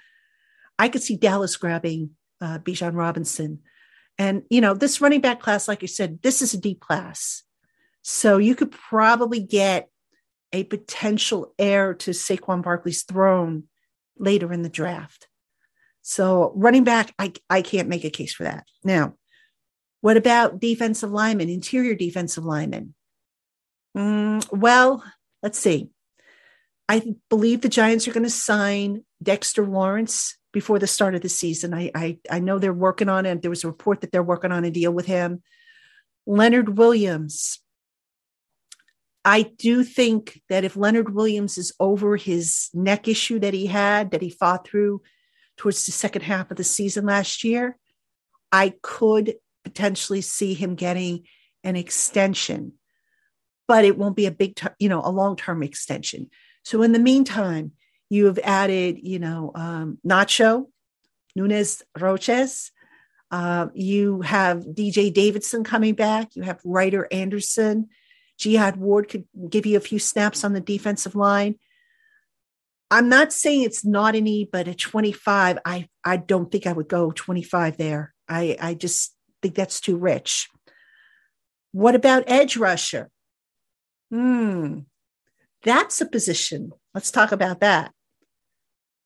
I 0.77 0.89
could 0.89 1.01
see 1.01 1.15
Dallas 1.15 1.57
grabbing 1.57 2.11
uh, 2.41 2.59
Bijan 2.59 2.95
Robinson. 2.95 3.61
And, 4.19 4.43
you 4.49 4.59
know, 4.59 4.73
this 4.73 4.99
running 4.99 5.21
back 5.21 5.39
class, 5.39 5.67
like 5.67 5.81
you 5.81 5.87
said, 5.87 6.21
this 6.21 6.41
is 6.41 6.53
a 6.53 6.59
deep 6.59 6.81
class. 6.81 7.43
So 8.01 8.37
you 8.37 8.53
could 8.53 8.71
probably 8.71 9.39
get 9.39 9.89
a 10.51 10.65
potential 10.65 11.53
heir 11.57 11.93
to 11.93 12.11
Saquon 12.11 12.61
Barkley's 12.61 13.03
throne 13.03 13.63
later 14.17 14.51
in 14.51 14.61
the 14.61 14.69
draft. 14.69 15.27
So 16.01 16.51
running 16.55 16.83
back, 16.83 17.13
I, 17.17 17.33
I 17.49 17.61
can't 17.61 17.87
make 17.87 18.03
a 18.03 18.09
case 18.09 18.33
for 18.33 18.43
that. 18.43 18.65
Now, 18.83 19.15
what 20.01 20.17
about 20.17 20.59
defensive 20.59 21.11
linemen, 21.11 21.49
interior 21.49 21.95
defensive 21.95 22.43
linemen? 22.43 22.95
Mm, 23.97 24.45
well, 24.51 25.03
let's 25.41 25.59
see. 25.59 25.89
I 26.89 27.15
believe 27.29 27.61
the 27.61 27.69
Giants 27.69 28.07
are 28.07 28.13
going 28.13 28.23
to 28.23 28.29
sign 28.29 29.05
Dexter 29.21 29.65
Lawrence 29.65 30.37
before 30.51 30.79
the 30.79 30.87
start 30.87 31.15
of 31.15 31.21
the 31.21 31.29
season. 31.29 31.73
I, 31.73 31.91
I, 31.93 32.17
I 32.29 32.39
know 32.39 32.59
they're 32.59 32.73
working 32.73 33.09
on 33.09 33.25
it. 33.25 33.41
There 33.41 33.49
was 33.49 33.63
a 33.63 33.67
report 33.67 34.01
that 34.01 34.11
they're 34.11 34.23
working 34.23 34.51
on 34.51 34.65
a 34.65 34.71
deal 34.71 34.91
with 34.91 35.05
him. 35.05 35.43
Leonard 36.25 36.77
Williams. 36.77 37.59
I 39.25 39.43
do 39.43 39.83
think 39.83 40.41
that 40.49 40.63
if 40.63 40.77
Leonard 40.77 41.13
Williams 41.13 41.57
is 41.57 41.73
over 41.79 42.15
his 42.15 42.69
neck 42.73 43.07
issue 43.07 43.39
that 43.39 43.53
he 43.53 43.67
had, 43.67 44.11
that 44.11 44.21
he 44.21 44.29
fought 44.29 44.65
through 44.65 45.01
towards 45.57 45.85
the 45.85 45.91
second 45.91 46.21
half 46.21 46.49
of 46.51 46.57
the 46.57 46.63
season 46.63 47.05
last 47.05 47.43
year, 47.43 47.77
I 48.51 48.73
could 48.81 49.35
potentially 49.63 50.21
see 50.21 50.53
him 50.53 50.75
getting 50.75 51.25
an 51.63 51.75
extension 51.75 52.73
but 53.69 53.85
it 53.85 53.99
won't 53.99 54.15
be 54.15 54.25
a 54.25 54.31
big, 54.31 54.55
ter- 54.55 54.75
you 54.79 54.89
know, 54.89 55.01
a 55.05 55.11
long 55.11 55.35
term 55.35 55.61
extension. 55.61 56.31
So 56.63 56.81
in 56.81 56.91
the 56.91 56.99
meantime, 56.99 57.71
you 58.09 58.25
have 58.25 58.39
added, 58.39 58.99
you 59.01 59.19
know, 59.19 59.51
um, 59.55 59.99
Nacho, 60.05 60.65
Nunez 61.35 61.83
Roches. 61.97 62.71
Uh, 63.31 63.67
you 63.73 64.21
have 64.21 64.65
DJ 64.65 65.13
Davidson 65.13 65.63
coming 65.63 65.93
back. 65.93 66.35
You 66.35 66.41
have 66.41 66.59
Ryder 66.65 67.07
Anderson. 67.11 67.89
Jihad 68.39 68.77
Ward 68.77 69.09
could 69.09 69.25
give 69.49 69.65
you 69.65 69.77
a 69.77 69.81
few 69.81 69.99
snaps 69.99 70.43
on 70.43 70.53
the 70.53 70.61
defensive 70.61 71.15
line. 71.15 71.55
I'm 72.91 73.07
not 73.07 73.31
saying 73.31 73.61
it's 73.61 73.85
not 73.85 74.15
any, 74.15 74.49
but 74.51 74.67
at 74.67 74.79
25, 74.79 75.59
I, 75.63 75.87
I 76.03 76.17
don't 76.17 76.51
think 76.51 76.65
I 76.65 76.73
would 76.73 76.87
go 76.87 77.11
25 77.11 77.77
there. 77.77 78.15
I, 78.27 78.57
I 78.59 78.73
just 78.73 79.13
think 79.43 79.53
that's 79.53 79.79
too 79.79 79.97
rich. 79.97 80.49
What 81.71 81.93
about 81.93 82.23
edge 82.25 82.57
rusher? 82.57 83.11
Hmm, 84.09 84.79
that's 85.61 86.01
a 86.01 86.07
position. 86.07 86.71
Let's 86.95 87.11
talk 87.11 87.31
about 87.31 87.59
that. 87.59 87.91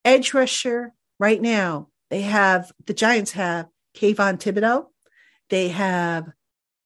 Edge 0.05 0.33
rusher 0.33 0.93
right 1.19 1.41
now, 1.41 1.87
they 2.09 2.21
have 2.21 2.71
the 2.85 2.93
Giants 2.93 3.31
have 3.31 3.67
Kayvon 3.95 4.39
Thibodeaux. 4.39 4.87
they 5.49 5.69
have 5.69 6.25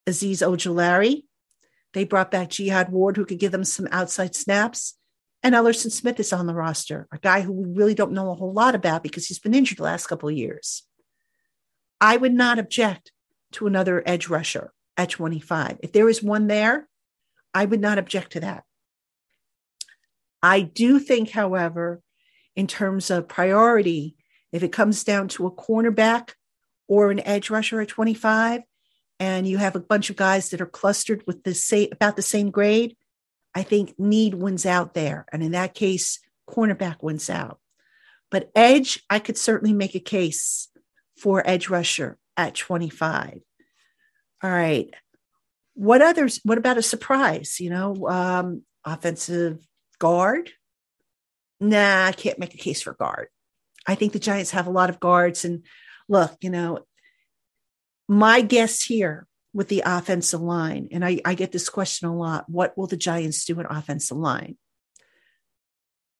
Azeez 0.07 0.41
Ojulari. 0.41 1.23
They 1.93 2.03
brought 2.03 2.31
back 2.31 2.49
Jihad 2.49 2.91
Ward, 2.91 3.17
who 3.17 3.25
could 3.25 3.39
give 3.39 3.51
them 3.51 3.63
some 3.63 3.87
outside 3.91 4.35
snaps. 4.35 4.97
And 5.43 5.55
Ellerson 5.55 5.91
Smith 5.91 6.19
is 6.19 6.33
on 6.33 6.47
the 6.47 6.53
roster, 6.53 7.07
a 7.11 7.17
guy 7.17 7.41
who 7.41 7.53
we 7.53 7.73
really 7.73 7.93
don't 7.93 8.11
know 8.11 8.31
a 8.31 8.35
whole 8.35 8.53
lot 8.53 8.75
about 8.75 9.03
because 9.03 9.27
he's 9.27 9.39
been 9.39 9.53
injured 9.53 9.77
the 9.77 9.83
last 9.83 10.07
couple 10.07 10.29
of 10.29 10.35
years. 10.35 10.83
I 12.01 12.17
would 12.17 12.33
not 12.33 12.59
object 12.59 13.11
to 13.53 13.67
another 13.67 14.03
edge 14.05 14.27
rusher 14.27 14.73
at 14.97 15.09
25. 15.09 15.77
If 15.81 15.91
there 15.91 16.09
is 16.09 16.21
one 16.21 16.47
there, 16.47 16.87
I 17.53 17.65
would 17.65 17.81
not 17.81 17.97
object 17.97 18.33
to 18.33 18.41
that. 18.41 18.63
I 20.43 20.61
do 20.61 20.99
think, 20.99 21.31
however, 21.31 22.01
in 22.57 22.67
terms 22.67 23.09
of 23.09 23.29
priority, 23.29 24.17
if 24.51 24.63
it 24.63 24.73
comes 24.73 25.05
down 25.05 25.29
to 25.29 25.47
a 25.47 25.51
cornerback 25.51 26.31
or 26.89 27.09
an 27.11 27.25
edge 27.25 27.49
rusher 27.49 27.79
at 27.79 27.87
25, 27.87 28.63
and 29.19 29.47
you 29.47 29.57
have 29.57 29.77
a 29.77 29.79
bunch 29.79 30.09
of 30.09 30.17
guys 30.17 30.49
that 30.49 30.59
are 30.59 30.65
clustered 30.65 31.23
with 31.25 31.43
the 31.43 31.53
same 31.53 31.87
about 31.93 32.17
the 32.17 32.21
same 32.21 32.51
grade, 32.51 32.97
I 33.55 33.63
think 33.63 33.97
need 33.97 34.33
wins 34.33 34.65
out 34.65 34.93
there. 34.93 35.25
And 35.31 35.41
in 35.41 35.53
that 35.53 35.73
case, 35.73 36.19
cornerback 36.49 36.97
wins 37.01 37.29
out. 37.29 37.59
But 38.29 38.51
edge, 38.53 39.03
I 39.09 39.19
could 39.19 39.37
certainly 39.37 39.73
make 39.73 39.95
a 39.95 39.99
case 39.99 40.67
for 41.15 41.41
edge 41.47 41.69
rusher 41.69 42.17
at 42.35 42.55
25. 42.55 43.39
All 44.43 44.51
right 44.51 44.93
what 45.77 46.01
others 46.01 46.39
what 46.43 46.57
about 46.57 46.79
a 46.79 46.81
surprise 46.81 47.59
you 47.59 47.69
know 47.69 48.07
um 48.09 48.63
offensive 48.83 49.59
guard 49.99 50.49
nah 51.59 52.05
i 52.05 52.11
can't 52.11 52.39
make 52.39 52.53
a 52.53 52.57
case 52.57 52.81
for 52.81 52.93
guard. 52.93 53.27
I 53.85 53.95
think 53.95 54.11
the 54.13 54.19
giants 54.19 54.51
have 54.51 54.67
a 54.67 54.71
lot 54.71 54.89
of 54.89 54.99
guards. 54.99 55.45
And 55.45 55.63
look 56.09 56.37
you 56.41 56.49
know 56.49 56.79
my 58.07 58.41
guess 58.41 58.81
here 58.81 59.27
with 59.53 59.69
the 59.69 59.83
offensive 59.85 60.41
line 60.41 60.87
and 60.91 61.03
I, 61.03 61.19
I 61.25 61.33
get 61.33 61.51
this 61.51 61.67
question 61.67 62.07
a 62.07 62.15
lot 62.15 62.49
what 62.49 62.77
will 62.77 62.87
the 62.87 62.97
giants 62.97 63.43
do 63.45 63.59
in 63.59 63.65
offensive 63.65 64.17
line? 64.17 64.57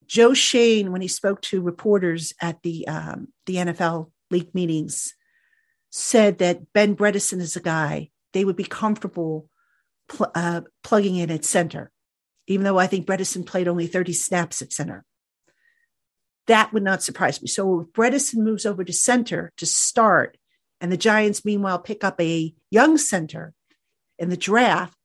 Joe 0.06 0.34
Schoen, 0.34 0.91
when 0.91 1.02
he 1.02 1.10
spoke 1.10 1.41
to 1.43 1.62
reporters 1.62 2.34
at 2.41 2.62
the 2.63 2.88
um, 2.88 3.30
the 3.45 3.56
nfl 3.56 4.12
league 4.32 4.54
meetings 4.54 5.13
said 5.89 6.39
that 6.39 6.73
ben 6.73 6.95
bredeson 6.95 7.39
is 7.39 7.56
a 7.56 7.62
guy 7.62 8.10
they 8.34 8.45
would 8.45 8.56
be 8.56 8.63
comfortable 8.63 9.50
pl- 10.08 10.32
uh, 10.36 10.62
plugging 10.84 11.15
in 11.15 11.32
at 11.32 11.45
center, 11.45 11.91
even 12.47 12.63
though 12.63 12.78
I 12.78 12.88
think 12.88 13.06
Bredeson 13.06 13.45
played 13.45 13.67
only 13.67 13.88
30 13.88 14.13
snaps 14.13 14.62
at 14.62 14.73
center. 14.73 15.04
That 16.47 16.73
would 16.73 16.83
not 16.83 17.03
surprise 17.03 17.41
me. 17.41 17.47
So 17.47 17.81
if 17.81 17.88
Bredeson 17.93 18.38
moves 18.38 18.65
over 18.65 18.83
to 18.83 18.93
center 18.93 19.51
to 19.57 19.65
start, 19.65 20.38
and 20.79 20.91
the 20.91 20.97
Giants 20.97 21.43
meanwhile 21.43 21.79
pick 21.79 22.03
up 22.03 22.19
a 22.21 22.53
young 22.71 22.97
center 22.97 23.53
in 24.19 24.29
the 24.29 24.38
draft, 24.38 24.95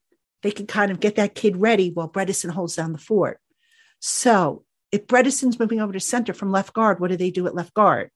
they 0.43 0.51
can 0.51 0.67
kind 0.67 0.91
of 0.91 1.01
get 1.01 1.17
that 1.17 1.35
kid 1.35 1.57
ready 1.57 1.91
while 1.91 2.09
Bredeson 2.09 2.51
holds 2.51 2.77
down 2.77 2.93
the 2.93 2.99
fort. 2.99 3.39
So 4.01 4.65
if 4.91 5.07
Bredeson's 5.07 5.59
moving 5.59 5.81
over 5.81 5.93
to 5.93 6.01
center 6.01 6.35
from 6.35 6.53
left 6.53 6.75
guard, 6.75 7.01
what 7.01 7.11
do 7.11 7.17
they 7.17 7.31
do 7.31 7.47
at 7.47 7.55
left 7.55 7.75
guard? 7.75 8.11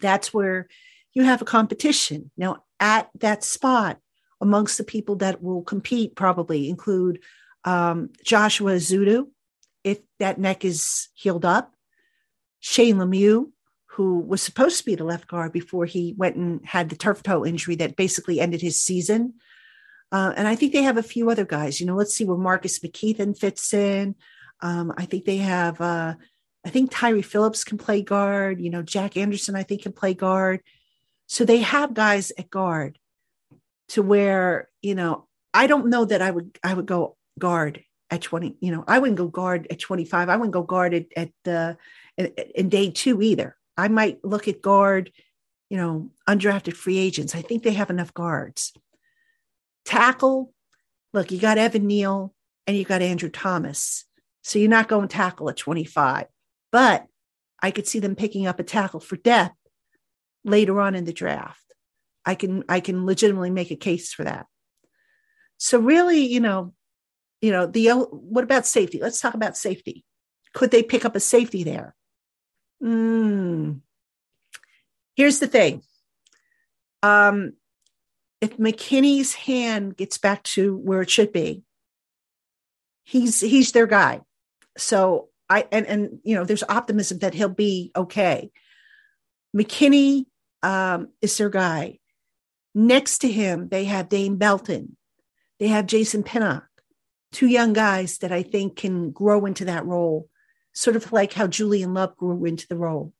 That's 0.00 0.32
where 0.32 0.68
you 1.12 1.24
have 1.24 1.42
a 1.42 1.46
competition. 1.46 2.30
Now, 2.36 2.64
at 2.78 3.10
that 3.18 3.44
spot, 3.44 3.98
amongst 4.40 4.78
the 4.78 4.84
people 4.84 5.16
that 5.16 5.42
will 5.42 5.62
compete, 5.62 6.16
probably 6.16 6.70
include 6.70 7.20
um, 7.64 8.10
Joshua 8.24 8.72
Ezeudu, 8.72 9.26
if 9.84 9.98
that 10.18 10.38
neck 10.38 10.64
is 10.64 11.08
healed 11.14 11.44
up, 11.44 11.74
Shane 12.60 12.96
Lemieux, 12.96 13.50
who 13.86 14.20
was 14.20 14.42
supposed 14.42 14.78
to 14.78 14.84
be 14.84 14.94
the 14.94 15.04
left 15.04 15.26
guard 15.26 15.52
before 15.52 15.84
he 15.84 16.14
went 16.16 16.36
and 16.36 16.64
had 16.64 16.88
the 16.88 16.96
turf 16.96 17.22
toe 17.22 17.44
injury 17.44 17.74
that 17.76 17.96
basically 17.96 18.40
ended 18.40 18.60
his 18.60 18.80
season. 18.80 19.34
Uh, 20.12 20.32
and 20.36 20.46
I 20.46 20.54
think 20.54 20.72
they 20.72 20.82
have 20.82 20.96
a 20.96 21.02
few 21.02 21.30
other 21.30 21.44
guys. 21.44 21.80
You 21.80 21.86
know, 21.86 21.96
let's 21.96 22.14
see 22.14 22.24
where 22.24 22.36
Marcus 22.36 22.78
McKethan 22.78 23.38
fits 23.38 23.72
in. 23.72 24.14
Um, 24.60 24.92
I 24.96 25.06
think 25.06 25.24
they 25.24 25.38
have, 25.38 25.80
uh, 25.80 26.14
I 26.64 26.68
think 26.70 26.90
Tyree 26.90 27.22
Phillips 27.22 27.64
can 27.64 27.78
play 27.78 28.02
guard. 28.02 28.60
You 28.60 28.70
know, 28.70 28.82
Jack 28.82 29.16
Anderson, 29.16 29.56
I 29.56 29.62
think, 29.62 29.82
can 29.82 29.92
play 29.92 30.14
guard. 30.14 30.60
So 31.26 31.44
they 31.44 31.58
have 31.58 31.94
guys 31.94 32.32
at 32.36 32.50
guard 32.50 32.98
to 33.90 34.02
where, 34.02 34.68
you 34.82 34.94
know, 34.94 35.26
I 35.54 35.66
don't 35.66 35.88
know 35.88 36.04
that 36.04 36.22
I 36.22 36.30
would 36.30 36.58
I 36.62 36.74
would 36.74 36.86
go 36.86 37.16
guard 37.38 37.82
at 38.10 38.22
20, 38.22 38.56
you 38.60 38.72
know, 38.72 38.84
I 38.86 38.98
wouldn't 38.98 39.18
go 39.18 39.28
guard 39.28 39.68
at 39.70 39.78
25. 39.78 40.28
I 40.28 40.36
wouldn't 40.36 40.52
go 40.52 40.62
guard 40.62 40.94
at, 40.94 41.06
at 41.16 41.30
the 41.44 41.76
in, 42.54 42.68
day 42.68 42.90
two 42.90 43.22
either. 43.22 43.56
I 43.76 43.88
might 43.88 44.24
look 44.24 44.48
at 44.48 44.62
guard, 44.62 45.12
you 45.68 45.76
know, 45.76 46.10
undrafted 46.28 46.74
free 46.74 46.98
agents. 46.98 47.34
I 47.34 47.42
think 47.42 47.62
they 47.62 47.72
have 47.72 47.90
enough 47.90 48.12
guards. 48.14 48.72
Tackle, 49.84 50.52
look, 51.12 51.30
you 51.30 51.38
got 51.38 51.58
Evan 51.58 51.86
Neal 51.86 52.34
and 52.66 52.76
you 52.76 52.84
got 52.84 53.02
Andrew 53.02 53.30
Thomas. 53.30 54.04
So 54.42 54.58
you're 54.58 54.68
not 54.68 54.88
going 54.88 55.08
tackle 55.08 55.48
at 55.48 55.56
25. 55.56 56.26
But 56.72 57.06
I 57.62 57.70
could 57.70 57.86
see 57.86 57.98
them 57.98 58.16
picking 58.16 58.46
up 58.46 58.60
a 58.60 58.64
tackle 58.64 59.00
for 59.00 59.16
depth 59.16 59.54
later 60.44 60.80
on 60.80 60.94
in 60.94 61.04
the 61.04 61.12
draft. 61.12 61.60
I 62.24 62.34
can 62.34 62.64
I 62.68 62.80
can 62.80 63.06
legitimately 63.06 63.50
make 63.50 63.70
a 63.70 63.76
case 63.76 64.12
for 64.12 64.24
that. 64.24 64.46
So 65.56 65.78
really, 65.78 66.26
you 66.26 66.40
know, 66.40 66.74
you 67.40 67.50
know, 67.50 67.66
the 67.66 67.90
what 67.90 68.44
about 68.44 68.66
safety? 68.66 68.98
Let's 69.00 69.20
talk 69.20 69.34
about 69.34 69.56
safety. 69.56 70.04
Could 70.54 70.70
they 70.70 70.82
pick 70.82 71.04
up 71.04 71.16
a 71.16 71.20
safety 71.20 71.64
there? 71.64 71.94
Mm. 72.82 73.80
Here's 75.16 75.38
the 75.38 75.46
thing. 75.46 75.82
Um, 77.02 77.54
if 78.40 78.56
McKinney's 78.56 79.34
hand 79.34 79.96
gets 79.96 80.18
back 80.18 80.42
to 80.44 80.76
where 80.76 81.02
it 81.02 81.10
should 81.10 81.32
be, 81.32 81.62
he's 83.04 83.40
he's 83.40 83.72
their 83.72 83.86
guy. 83.86 84.20
So 84.78 85.28
I 85.48 85.66
and 85.70 85.86
and 85.86 86.20
you 86.22 86.34
know 86.34 86.44
there's 86.44 86.62
optimism 86.68 87.18
that 87.18 87.34
he'll 87.34 87.48
be 87.48 87.90
okay. 87.94 88.50
McKinney 89.54 90.26
um, 90.62 91.08
is 91.20 91.36
their 91.36 91.50
guy. 91.50 91.98
Next 92.74 93.18
to 93.18 93.28
him, 93.30 93.68
they 93.68 93.84
have 93.84 94.08
Dane 94.08 94.36
Belton. 94.36 94.96
They 95.58 95.68
have 95.68 95.86
Jason 95.86 96.22
Pinnock, 96.22 96.64
two 97.32 97.48
young 97.48 97.72
guys 97.72 98.18
that 98.18 98.32
I 98.32 98.42
think 98.42 98.76
can 98.76 99.10
grow 99.10 99.44
into 99.44 99.64
that 99.66 99.84
role, 99.84 100.28
sort 100.72 100.96
of 100.96 101.12
like 101.12 101.32
how 101.32 101.46
Julian 101.46 101.94
Love 101.94 102.16
grew 102.16 102.44
into 102.44 102.66
the 102.68 102.76
role. 102.76 103.12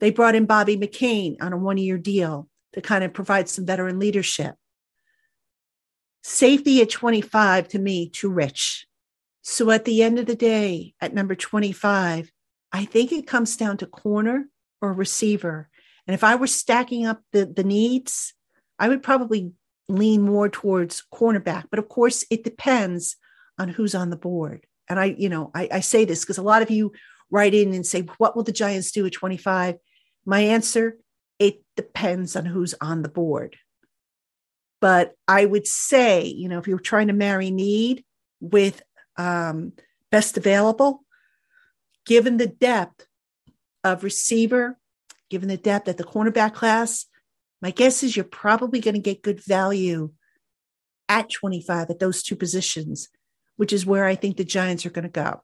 They 0.00 0.10
brought 0.10 0.34
in 0.34 0.46
Bobby 0.46 0.76
McCain 0.76 1.36
on 1.40 1.52
a 1.52 1.58
one 1.58 1.78
year 1.78 1.98
deal 1.98 2.48
to 2.72 2.80
kind 2.80 3.04
of 3.04 3.12
provide 3.12 3.48
some 3.48 3.66
veteran 3.66 3.98
leadership. 3.98 4.54
Safety 6.22 6.80
at 6.82 6.90
25 6.90 7.68
to 7.68 7.78
me, 7.78 8.08
too 8.08 8.30
rich. 8.30 8.86
So 9.42 9.70
at 9.70 9.84
the 9.84 10.02
end 10.02 10.18
of 10.18 10.26
the 10.26 10.36
day, 10.36 10.94
at 11.00 11.14
number 11.14 11.34
25, 11.34 12.30
I 12.72 12.84
think 12.84 13.12
it 13.12 13.26
comes 13.26 13.56
down 13.56 13.78
to 13.78 13.86
corner 13.86 14.48
or 14.80 14.92
receiver. 14.92 15.68
And 16.06 16.14
if 16.14 16.22
I 16.22 16.36
were 16.36 16.46
stacking 16.46 17.06
up 17.06 17.22
the, 17.32 17.46
the 17.46 17.64
needs, 17.64 18.34
I 18.78 18.88
would 18.88 19.02
probably 19.02 19.52
lean 19.88 20.22
more 20.22 20.48
towards 20.48 21.02
cornerback. 21.12 21.64
But 21.70 21.78
of 21.78 21.88
course, 21.88 22.24
it 22.30 22.44
depends 22.44 23.16
on 23.58 23.68
who's 23.68 23.94
on 23.94 24.10
the 24.10 24.16
board. 24.16 24.66
And 24.90 24.98
I, 24.98 25.14
you 25.16 25.28
know, 25.28 25.50
I, 25.54 25.68
I 25.72 25.80
say 25.80 26.04
this 26.04 26.20
because 26.20 26.36
a 26.36 26.42
lot 26.42 26.62
of 26.62 26.70
you 26.70 26.92
write 27.30 27.54
in 27.54 27.72
and 27.72 27.86
say, 27.86 28.02
what 28.18 28.34
will 28.34 28.42
the 28.42 28.52
Giants 28.52 28.90
do 28.90 29.06
at 29.06 29.12
25? 29.12 29.76
My 30.26 30.40
answer, 30.40 30.98
it 31.38 31.62
depends 31.76 32.34
on 32.34 32.44
who's 32.44 32.74
on 32.80 33.02
the 33.02 33.08
board. 33.08 33.56
But 34.80 35.14
I 35.28 35.44
would 35.46 35.66
say, 35.66 36.24
you 36.24 36.48
know, 36.48 36.58
if 36.58 36.66
you're 36.66 36.78
trying 36.78 37.06
to 37.06 37.12
marry 37.12 37.50
need 37.50 38.04
with 38.40 38.82
um, 39.16 39.74
best 40.10 40.36
available, 40.36 41.04
given 42.04 42.36
the 42.36 42.48
depth 42.48 43.06
of 43.84 44.02
receiver, 44.02 44.76
given 45.28 45.48
the 45.48 45.56
depth 45.56 45.86
at 45.86 45.98
the 45.98 46.04
cornerback 46.04 46.54
class, 46.54 47.06
my 47.62 47.70
guess 47.70 48.02
is 48.02 48.16
you're 48.16 48.24
probably 48.24 48.80
going 48.80 48.94
to 48.94 49.00
get 49.00 49.22
good 49.22 49.44
value 49.44 50.10
at 51.08 51.30
25 51.30 51.90
at 51.90 51.98
those 51.98 52.22
two 52.22 52.36
positions, 52.36 53.08
which 53.60 53.74
is 53.74 53.84
where 53.84 54.06
I 54.06 54.14
think 54.14 54.38
the 54.38 54.44
Giants 54.44 54.86
are 54.86 54.90
going 54.90 55.02
to 55.02 55.10
go. 55.10 55.42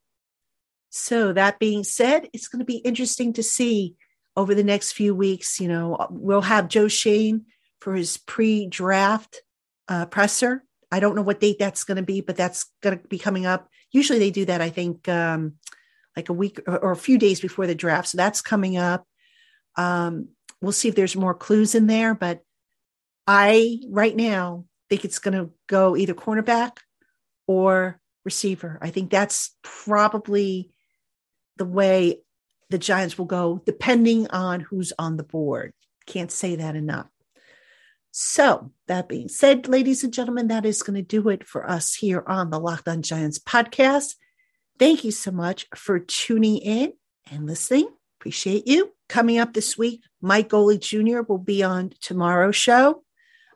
So, 0.88 1.34
that 1.34 1.58
being 1.58 1.84
said, 1.84 2.30
it's 2.32 2.48
going 2.48 2.60
to 2.60 2.64
be 2.64 2.78
interesting 2.78 3.34
to 3.34 3.42
see 3.42 3.94
over 4.34 4.54
the 4.54 4.64
next 4.64 4.92
few 4.92 5.14
weeks. 5.14 5.60
You 5.60 5.68
know, 5.68 6.06
we'll 6.08 6.40
have 6.40 6.68
Joe 6.68 6.88
Schoen 6.88 7.44
for 7.78 7.94
his 7.94 8.16
pre 8.16 8.68
draft 8.68 9.42
uh, 9.88 10.06
presser. 10.06 10.64
I 10.90 10.98
don't 10.98 11.14
know 11.14 11.20
what 11.20 11.40
date 11.40 11.58
that's 11.58 11.84
going 11.84 11.98
to 11.98 12.02
be, 12.02 12.22
but 12.22 12.36
that's 12.36 12.72
going 12.82 12.98
to 12.98 13.06
be 13.06 13.18
coming 13.18 13.44
up. 13.44 13.68
Usually 13.92 14.18
they 14.18 14.30
do 14.30 14.46
that, 14.46 14.62
I 14.62 14.70
think, 14.70 15.06
um, 15.10 15.56
like 16.16 16.30
a 16.30 16.32
week 16.32 16.58
or, 16.66 16.92
a 16.92 16.96
few 16.96 17.18
days 17.18 17.38
before 17.42 17.66
the 17.66 17.74
draft. 17.74 18.08
So 18.08 18.16
that's 18.16 18.40
coming 18.40 18.78
up. 18.78 19.06
Um, 19.76 20.28
we'll 20.62 20.72
see 20.72 20.88
if 20.88 20.94
there's 20.94 21.16
more 21.16 21.34
clues 21.34 21.74
in 21.74 21.86
there, 21.86 22.14
but 22.14 22.40
I 23.26 23.80
right 23.90 24.16
now 24.16 24.64
think 24.88 25.04
it's 25.04 25.18
going 25.18 25.36
to 25.36 25.50
go 25.66 25.98
either 25.98 26.14
cornerback 26.14 26.78
or 27.46 28.00
receiver. 28.26 28.78
I 28.82 28.90
think 28.90 29.10
that's 29.10 29.56
probably 29.62 30.70
the 31.56 31.64
way 31.64 32.20
the 32.68 32.76
Giants 32.76 33.16
will 33.16 33.24
go, 33.24 33.62
depending 33.64 34.28
on 34.28 34.60
who's 34.60 34.92
on 34.98 35.16
the 35.16 35.22
board. 35.22 35.72
Can't 36.06 36.30
say 36.30 36.56
that 36.56 36.76
enough. 36.76 37.06
So, 38.10 38.72
that 38.88 39.08
being 39.08 39.28
said, 39.28 39.68
ladies 39.68 40.02
and 40.02 40.12
gentlemen, 40.12 40.48
that 40.48 40.66
is 40.66 40.82
going 40.82 40.96
to 40.96 41.02
do 41.02 41.28
it 41.28 41.46
for 41.46 41.68
us 41.68 41.94
here 41.94 42.24
on 42.26 42.50
the 42.50 42.58
Locked 42.58 42.88
On 42.88 43.02
Giants 43.02 43.38
podcast. 43.38 44.16
Thank 44.78 45.04
you 45.04 45.10
so 45.10 45.30
much 45.30 45.66
for 45.74 45.98
tuning 45.98 46.58
in 46.58 46.92
and 47.30 47.46
listening. 47.46 47.88
Appreciate 48.18 48.66
you. 48.66 48.92
Coming 49.08 49.38
up 49.38 49.52
this 49.52 49.78
week, 49.78 50.02
Mike 50.20 50.48
Golic 50.48 50.80
Jr. 50.80 51.22
will 51.22 51.38
be 51.38 51.62
on 51.62 51.92
tomorrow's 52.00 52.56
show. 52.56 53.04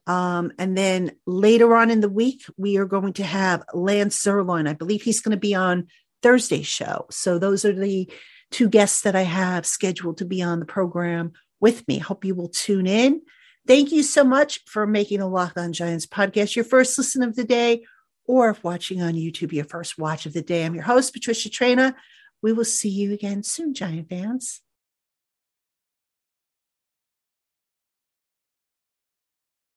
Um, 0.07 0.53
and 0.59 0.77
then 0.77 1.13
later 1.27 1.75
on 1.77 1.91
in 1.91 2.01
the 2.01 2.09
week, 2.09 2.45
we 2.57 2.79
are 2.79 2.87
going 2.87 3.13
to 3.15 3.25
have 3.25 3.65
Lance 3.73 4.23
Zierlein. 4.23 4.69
I 4.69 4.73
believe 4.73 5.03
he's 5.03 5.21
going 5.21 5.37
to 5.37 5.41
be 5.41 5.55
on 5.55 5.89
Thursday's 6.23 6.67
show. 6.67 7.07
So 7.11 7.39
those 7.39 7.65
are 7.65 7.73
the 7.73 8.11
two 8.51 8.69
guests 8.69 9.03
that 9.03 9.15
I 9.15 9.23
have 9.23 9.67
scheduled 9.67 10.19
to 10.19 10.25
be 10.25 10.43
on 10.43 10.59
the 10.61 10.67
program 10.67 11.33
with 11.61 11.87
me. 11.87 11.99
Hope 11.99 12.25
you 12.25 12.35
will 12.35 12.49
tune 12.49 12.87
in. 12.87 13.23
Thank 13.67 13.93
you 13.93 14.03
so 14.03 14.25
much 14.25 14.65
for 14.67 14.87
making 14.87 15.21
a 15.21 15.29
Lock 15.29 15.53
On 15.57 15.73
Giants 15.73 16.07
podcast 16.07 16.57
your 16.57 16.65
first 16.65 16.97
listen 16.99 17.23
of 17.23 17.37
the 17.37 17.45
day, 17.45 17.85
or 18.27 18.51
if 18.51 18.65
watching 18.65 19.03
on 19.03 19.15
YouTube, 19.15 19.53
your 19.53 19.67
first 19.67 19.99
watch 19.99 20.27
of 20.27 20.33
the 20.33 20.43
day. 20.43 20.65
I'm 20.65 20.75
your 20.75 20.85
host, 20.85 21.13
Patricia 21.13 21.51
Traina. 21.51 21.95
We 22.43 22.53
will 22.53 22.65
see 22.65 22.89
you 22.89 23.13
again 23.13 23.43
soon, 23.43 23.75
Giant 23.75 24.09
fans. 24.09 24.63